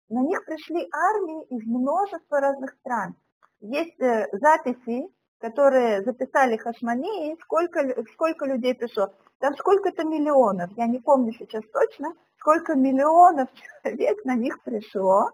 На 0.09 0.23
них 0.23 0.45
пришли 0.45 0.89
армии 0.93 1.45
из 1.51 1.67
множества 1.67 2.41
разных 2.41 2.73
стран. 2.81 3.15
Есть 3.61 4.01
э, 4.01 4.27
записи, 4.33 5.09
которые 5.41 6.03
записали 6.03 6.57
Хашманеи, 6.57 7.37
сколько, 7.43 7.81
сколько 8.13 8.45
людей 8.45 8.75
пришло. 8.75 9.09
Там 9.39 9.55
сколько-то 9.57 10.05
миллионов, 10.05 10.71
я 10.77 10.87
не 10.87 10.99
помню 10.99 11.33
сейчас 11.33 11.63
точно, 11.73 12.13
сколько 12.39 12.75
миллионов 12.75 13.49
человек 13.83 14.25
на 14.25 14.35
них 14.35 14.63
пришло. 14.63 15.31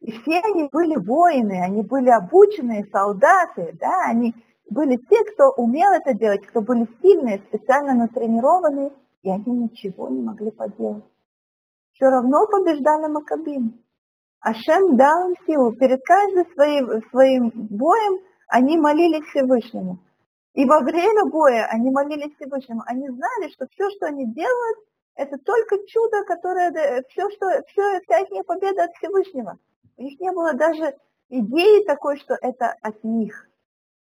И 0.00 0.12
все 0.12 0.40
они 0.40 0.68
были 0.70 0.96
воины, 0.96 1.60
они 1.60 1.82
были 1.82 2.08
обученные 2.08 2.86
солдаты, 2.86 3.76
да, 3.80 4.06
они 4.06 4.32
были 4.70 4.96
те, 4.96 5.24
кто 5.32 5.50
умел 5.50 5.90
это 5.90 6.14
делать, 6.14 6.46
кто 6.46 6.60
были 6.60 6.86
сильные, 7.02 7.42
специально 7.48 7.94
натренированные, 7.94 8.92
и 9.22 9.30
они 9.30 9.50
ничего 9.50 10.08
не 10.08 10.22
могли 10.22 10.52
поделать. 10.52 11.04
Все 11.94 12.06
равно 12.06 12.46
побеждали 12.46 13.10
Макабим. 13.10 13.82
Ашем 14.40 14.96
дал 14.96 15.30
им 15.30 15.36
силу. 15.46 15.72
Перед 15.72 16.00
каждым 16.04 16.46
своим, 16.52 17.02
своим 17.10 17.50
боем 17.50 18.20
они 18.48 18.76
молились 18.78 19.24
Всевышнему. 19.26 19.98
И 20.54 20.64
во 20.64 20.80
время 20.80 21.26
боя 21.26 21.66
они 21.70 21.90
молились 21.90 22.34
Всевышнему. 22.34 22.82
Они 22.86 23.08
знали, 23.08 23.50
что 23.52 23.68
все, 23.70 23.88
что 23.90 24.06
они 24.06 24.26
делают, 24.26 24.78
это 25.14 25.38
только 25.38 25.76
чудо, 25.86 26.24
которое, 26.24 27.04
все, 27.08 27.28
что, 27.30 27.46
все, 27.68 28.00
вся 28.00 28.18
их 28.20 28.46
победа 28.46 28.84
от 28.84 28.94
Всевышнего. 28.94 29.58
У 29.96 30.02
них 30.02 30.18
не 30.20 30.32
было 30.32 30.54
даже 30.54 30.96
идеи 31.28 31.84
такой, 31.84 32.18
что 32.18 32.36
это 32.40 32.74
от 32.82 33.02
них. 33.04 33.48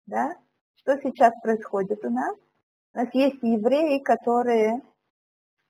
Да? 0.07 0.37
Что 0.77 0.99
сейчас 1.03 1.33
происходит 1.43 2.05
у 2.05 2.11
нас? 2.11 2.37
У 2.95 2.99
нас 2.99 3.09
есть 3.13 3.43
евреи, 3.43 3.99
которые 3.99 4.83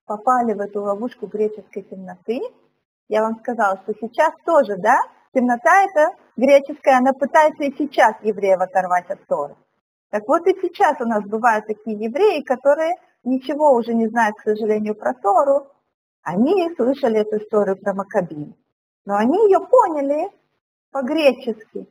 попали 0.04 0.54
в 0.54 0.61
эту 0.61 0.83
ловушку 0.83 1.26
греческой 1.26 1.83
темноты. 1.83 2.40
Я 3.09 3.22
вам 3.22 3.38
сказала, 3.38 3.78
что 3.83 3.94
сейчас 4.00 4.33
тоже, 4.44 4.76
да, 4.76 4.98
темнота 5.33 5.85
это 5.85 6.17
греческая, 6.37 6.99
она 6.99 7.12
пытается 7.12 7.64
и 7.64 7.75
сейчас 7.77 8.14
евреев 8.23 8.61
оторвать 8.61 9.11
от 9.11 9.27
Торы. 9.27 9.57
Так 10.11 10.27
вот 10.27 10.47
и 10.47 10.57
сейчас 10.61 11.01
у 11.01 11.05
нас 11.05 11.25
бывают 11.25 11.67
такие 11.67 11.97
евреи, 11.97 12.43
которые 12.43 12.95
ничего 13.25 13.75
уже 13.75 13.95
не 13.95 14.09
знают, 14.09 14.37
к 14.37 14.43
сожалению, 14.43 14.95
про 14.95 15.14
Тору. 15.14 15.67
Они 16.23 16.75
слышали 16.77 17.21
эту 17.21 17.38
историю 17.38 17.77
про 17.77 17.95
Макабим. 17.95 18.55
Но 19.05 19.17
они 19.17 19.37
ее 19.45 19.61
поняли 19.61 20.31
по-гречески. 20.91 21.87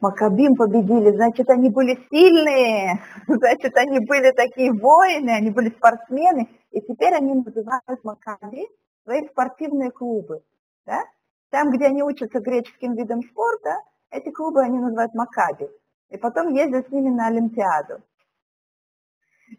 Макабим 0.00 0.54
победили, 0.54 1.10
значит, 1.10 1.50
они 1.50 1.70
были 1.70 1.98
сильные, 2.10 3.00
значит, 3.26 3.76
они 3.76 3.98
были 4.00 4.30
такие 4.30 4.72
воины, 4.72 5.30
они 5.30 5.50
были 5.50 5.70
спортсмены, 5.70 6.48
и 6.70 6.80
теперь 6.80 7.14
они 7.14 7.34
называют 7.34 8.04
Макаби 8.04 8.68
свои 9.02 9.26
спортивные 9.28 9.90
клубы. 9.90 10.42
Да? 10.86 11.02
Там, 11.50 11.70
где 11.70 11.86
они 11.86 12.02
учатся 12.02 12.40
греческим 12.40 12.94
видам 12.94 13.22
спорта, 13.22 13.76
эти 14.10 14.30
клубы 14.30 14.62
они 14.62 14.78
называют 14.78 15.14
Макаби. 15.14 15.68
И 16.10 16.16
потом 16.16 16.54
ездят 16.54 16.88
с 16.88 16.90
ними 16.90 17.10
на 17.10 17.26
Олимпиаду. 17.26 18.02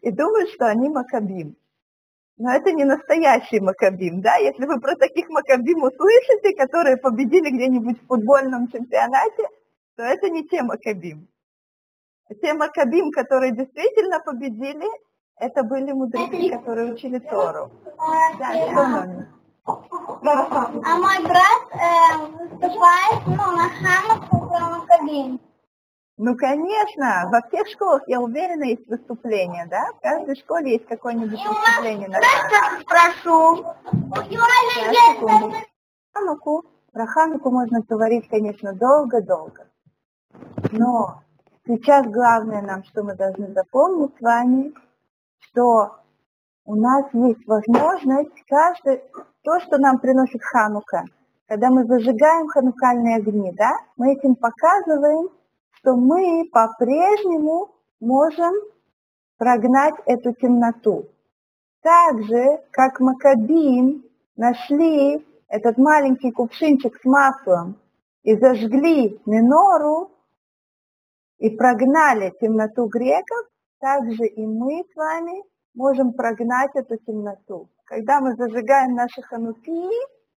И 0.00 0.10
думают, 0.10 0.50
что 0.50 0.66
они 0.66 0.88
Макабим. 0.88 1.56
Но 2.38 2.50
это 2.50 2.72
не 2.72 2.84
настоящий 2.84 3.60
Макабим, 3.60 4.22
да? 4.22 4.36
Если 4.36 4.64
вы 4.64 4.80
про 4.80 4.96
таких 4.96 5.28
Макабим 5.28 5.82
услышите, 5.82 6.56
которые 6.56 6.96
победили 6.96 7.50
где-нибудь 7.50 8.02
в 8.02 8.06
футбольном 8.06 8.68
чемпионате, 8.68 9.48
то 9.96 10.02
это 10.02 10.30
не 10.30 10.46
те 10.48 10.62
Макабим. 10.62 11.28
Те 12.40 12.54
Макабим, 12.54 13.10
которые 13.10 13.52
действительно 13.52 14.20
победили, 14.20 14.88
это 15.36 15.62
были 15.62 15.92
мудрецы, 15.92 16.56
которые 16.56 16.94
учили 16.94 17.18
Тору. 17.18 17.70
Да, 18.38 19.04
Нони? 19.04 19.26
А 19.64 20.96
мой 20.96 21.22
брат 21.22 21.62
э, 21.72 22.16
выступает 22.18 23.26
ну, 23.26 23.52
на 23.52 23.68
Хануку 23.68 24.48
про 24.48 24.70
Макабим. 24.70 25.40
Ну, 26.18 26.36
конечно, 26.36 27.28
во 27.32 27.40
всех 27.42 27.68
школах, 27.68 28.02
я 28.06 28.20
уверена, 28.20 28.64
есть 28.64 28.86
выступления, 28.88 29.66
да? 29.70 29.92
В 29.92 30.00
каждой 30.00 30.36
школе 30.36 30.72
есть 30.72 30.86
какое-нибудь 30.86 31.40
выступление 31.44 32.08
на 32.08 32.18
спрошу. 32.80 33.64
Хануку. 36.12 36.64
Про 36.92 37.06
Хануку 37.06 37.50
можно 37.50 37.80
говорить, 37.80 38.28
конечно, 38.28 38.72
долго-долго. 38.74 39.66
Но 40.70 41.22
сейчас 41.66 42.06
главное 42.06 42.62
нам, 42.62 42.84
что 42.84 43.02
мы 43.02 43.14
должны 43.14 43.52
запомнить 43.52 44.16
с 44.18 44.20
вами, 44.20 44.74
что 45.38 46.01
у 46.64 46.76
нас 46.76 47.06
есть 47.12 47.46
возможность 47.46 48.44
каждый, 48.48 49.02
то, 49.42 49.60
что 49.60 49.78
нам 49.78 49.98
приносит 49.98 50.42
Ханука, 50.42 51.04
когда 51.46 51.70
мы 51.70 51.84
зажигаем 51.84 52.46
ханукальные 52.48 53.16
огни, 53.16 53.52
да, 53.52 53.72
мы 53.96 54.12
этим 54.12 54.36
показываем, 54.36 55.28
что 55.72 55.96
мы 55.96 56.48
по-прежнему 56.52 57.70
можем 58.00 58.54
прогнать 59.36 59.94
эту 60.06 60.32
темноту. 60.34 61.08
Так 61.82 62.22
же, 62.22 62.60
как 62.70 63.00
Макабин 63.00 64.04
нашли 64.36 65.26
этот 65.48 65.78
маленький 65.78 66.30
кувшинчик 66.30 66.96
с 66.96 67.04
маслом 67.04 67.76
и 68.22 68.36
зажгли 68.36 69.20
минору, 69.26 70.12
и 71.38 71.50
прогнали 71.50 72.32
темноту 72.40 72.86
греков, 72.86 73.48
также 73.80 74.26
и 74.26 74.46
мы 74.46 74.84
с 74.84 74.94
вами 74.94 75.42
можем 75.74 76.12
прогнать 76.12 76.70
эту 76.74 76.96
темноту. 76.96 77.68
Когда 77.84 78.20
мы 78.20 78.34
зажигаем 78.36 78.94
наши 78.94 79.22
хануки, 79.22 79.88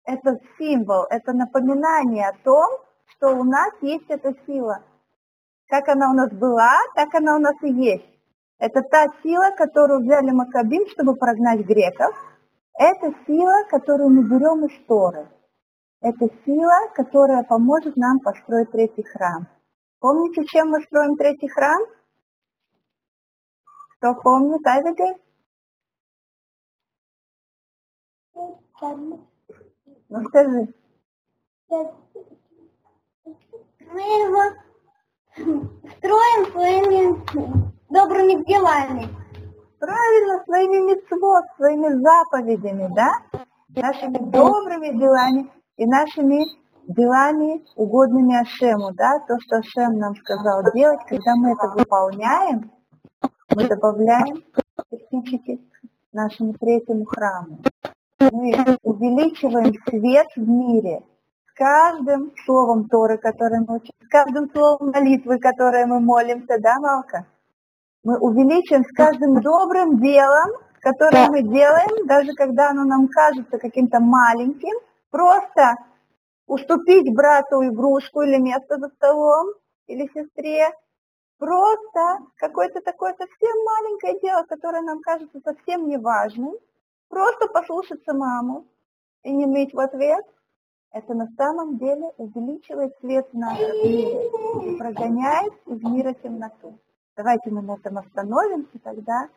это 0.04 0.38
символ, 0.58 1.04
это 1.10 1.32
напоминание 1.32 2.28
о 2.28 2.44
том, 2.44 2.68
что 3.06 3.36
у 3.36 3.44
нас 3.44 3.72
есть 3.82 4.08
эта 4.08 4.34
сила. 4.46 4.82
Как 5.68 5.88
она 5.88 6.10
у 6.10 6.14
нас 6.14 6.30
была, 6.32 6.76
так 6.94 7.14
она 7.14 7.36
у 7.36 7.38
нас 7.38 7.54
и 7.62 7.72
есть. 7.72 8.08
Это 8.58 8.82
та 8.82 9.06
сила, 9.22 9.50
которую 9.56 10.00
взяли 10.00 10.30
Макабим, 10.30 10.86
чтобы 10.88 11.14
прогнать 11.16 11.60
греков. 11.60 12.14
Это 12.78 13.12
сила, 13.26 13.64
которую 13.70 14.10
мы 14.10 14.22
берем 14.24 14.64
из 14.66 14.86
Торы. 14.86 15.28
Это 16.00 16.28
сила, 16.44 16.88
которая 16.94 17.42
поможет 17.44 17.96
нам 17.96 18.20
построить 18.20 18.70
третий 18.70 19.02
храм. 19.02 19.46
Помните, 20.00 20.44
чем 20.46 20.70
мы 20.70 20.82
строим 20.82 21.16
третий 21.16 21.48
храм? 21.48 21.80
Помнит, 24.02 24.66
Айвиды? 24.66 25.14
Ну 30.08 30.24
скажи. 30.26 30.74
Мы 31.70 31.94
его 34.00 34.42
строим 35.36 36.50
своими 36.50 37.14
добрыми 37.90 38.42
делами. 38.44 39.08
Правильно, 39.78 40.42
своими 40.44 40.78
митцвот, 40.78 41.44
своими 41.56 42.02
заповедями, 42.02 42.88
да? 42.94 43.12
Нашими 43.68 44.18
добрыми 44.18 44.98
делами 44.98 45.48
и 45.76 45.86
нашими 45.86 46.44
делами, 46.88 47.64
угодными 47.76 48.34
Ашему, 48.34 48.90
да, 48.94 49.20
то, 49.28 49.38
что 49.40 49.58
Ашем 49.58 49.98
нам 49.98 50.16
сказал 50.16 50.64
делать, 50.74 51.06
когда 51.06 51.36
мы 51.36 51.52
это 51.52 51.68
выполняем, 51.68 52.72
мы 53.54 53.68
добавляем 53.68 54.44
кирпичики 54.90 55.56
к 55.56 56.14
нашему 56.14 56.54
третьему 56.54 57.04
храму. 57.04 57.58
Мы 58.18 58.78
увеличиваем 58.82 59.74
свет 59.88 60.28
в 60.36 60.48
мире 60.48 61.02
с 61.46 61.52
каждым 61.54 62.32
словом 62.44 62.88
Торы, 62.88 63.18
которое 63.18 63.64
мы 63.66 63.76
учим, 63.76 63.92
с 64.04 64.08
каждым 64.08 64.50
словом 64.50 64.90
молитвы, 64.90 65.38
которое 65.38 65.86
мы 65.86 66.00
молимся, 66.00 66.58
да, 66.58 66.78
Малка? 66.78 67.26
Мы 68.04 68.18
увеличиваем 68.18 68.84
с 68.84 68.92
каждым 68.92 69.40
добрым 69.40 70.00
делом, 70.00 70.50
которое 70.80 71.28
мы 71.28 71.42
делаем, 71.42 72.06
даже 72.06 72.32
когда 72.34 72.70
оно 72.70 72.84
нам 72.84 73.08
кажется 73.08 73.58
каким-то 73.58 74.00
маленьким, 74.00 74.74
просто 75.10 75.76
уступить 76.46 77.14
брату 77.14 77.62
игрушку 77.64 78.22
или 78.22 78.38
место 78.38 78.78
за 78.78 78.88
столом, 78.88 79.48
или 79.86 80.08
сестре, 80.14 80.70
просто 81.42 82.24
какое-то 82.36 82.80
такое 82.82 83.16
совсем 83.18 83.64
маленькое 83.64 84.20
дело, 84.20 84.44
которое 84.44 84.80
нам 84.82 85.00
кажется 85.00 85.40
совсем 85.44 85.88
неважным, 85.88 86.54
просто 87.08 87.48
послушаться 87.48 88.14
маму 88.14 88.64
и 89.24 89.32
не 89.32 89.46
ныть 89.46 89.74
в 89.74 89.80
ответ, 89.80 90.24
это 90.92 91.14
на 91.14 91.26
самом 91.36 91.78
деле 91.78 92.12
увеличивает 92.16 92.94
свет 93.00 93.26
в 93.32 93.36
нашем 93.36 93.72
мире 93.82 94.30
и 94.66 94.76
прогоняет 94.78 95.52
из 95.66 95.82
мира 95.82 96.14
темноту. 96.22 96.78
Давайте 97.16 97.50
мы 97.50 97.62
на 97.62 97.74
этом 97.74 97.98
остановимся 97.98 98.78
тогда. 98.84 99.28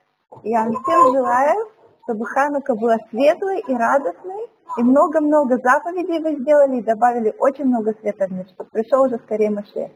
Я 0.43 0.65
вам 0.65 0.83
всем 0.83 1.11
желаю, 1.11 1.71
чтобы 2.03 2.25
Ханука 2.27 2.75
была 2.75 2.97
светлой 3.09 3.61
и 3.61 3.73
радостной, 3.73 4.47
и 4.77 4.83
много-много 4.83 5.57
заповедей 5.57 6.19
вы 6.19 6.39
сделали 6.39 6.77
и 6.77 6.83
добавили 6.83 7.33
очень 7.39 7.65
много 7.65 7.95
света 7.99 8.27
в 8.27 8.31
мир, 8.31 8.45
чтобы 8.49 8.69
пришел 8.69 9.01
уже 9.01 9.17
скорее 9.17 9.49
Машех. 9.49 9.89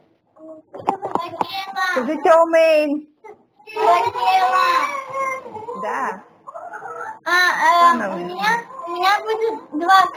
Скажите 1.91 2.31
Омейн. 2.31 3.07
Да. 5.81 6.23
А, 7.25 7.93
э, 7.93 8.13
у 8.13 8.17
меня, 8.17 8.63
у 8.87 8.91
меня 8.91 9.19
будет 9.21 9.79
два 9.79 10.07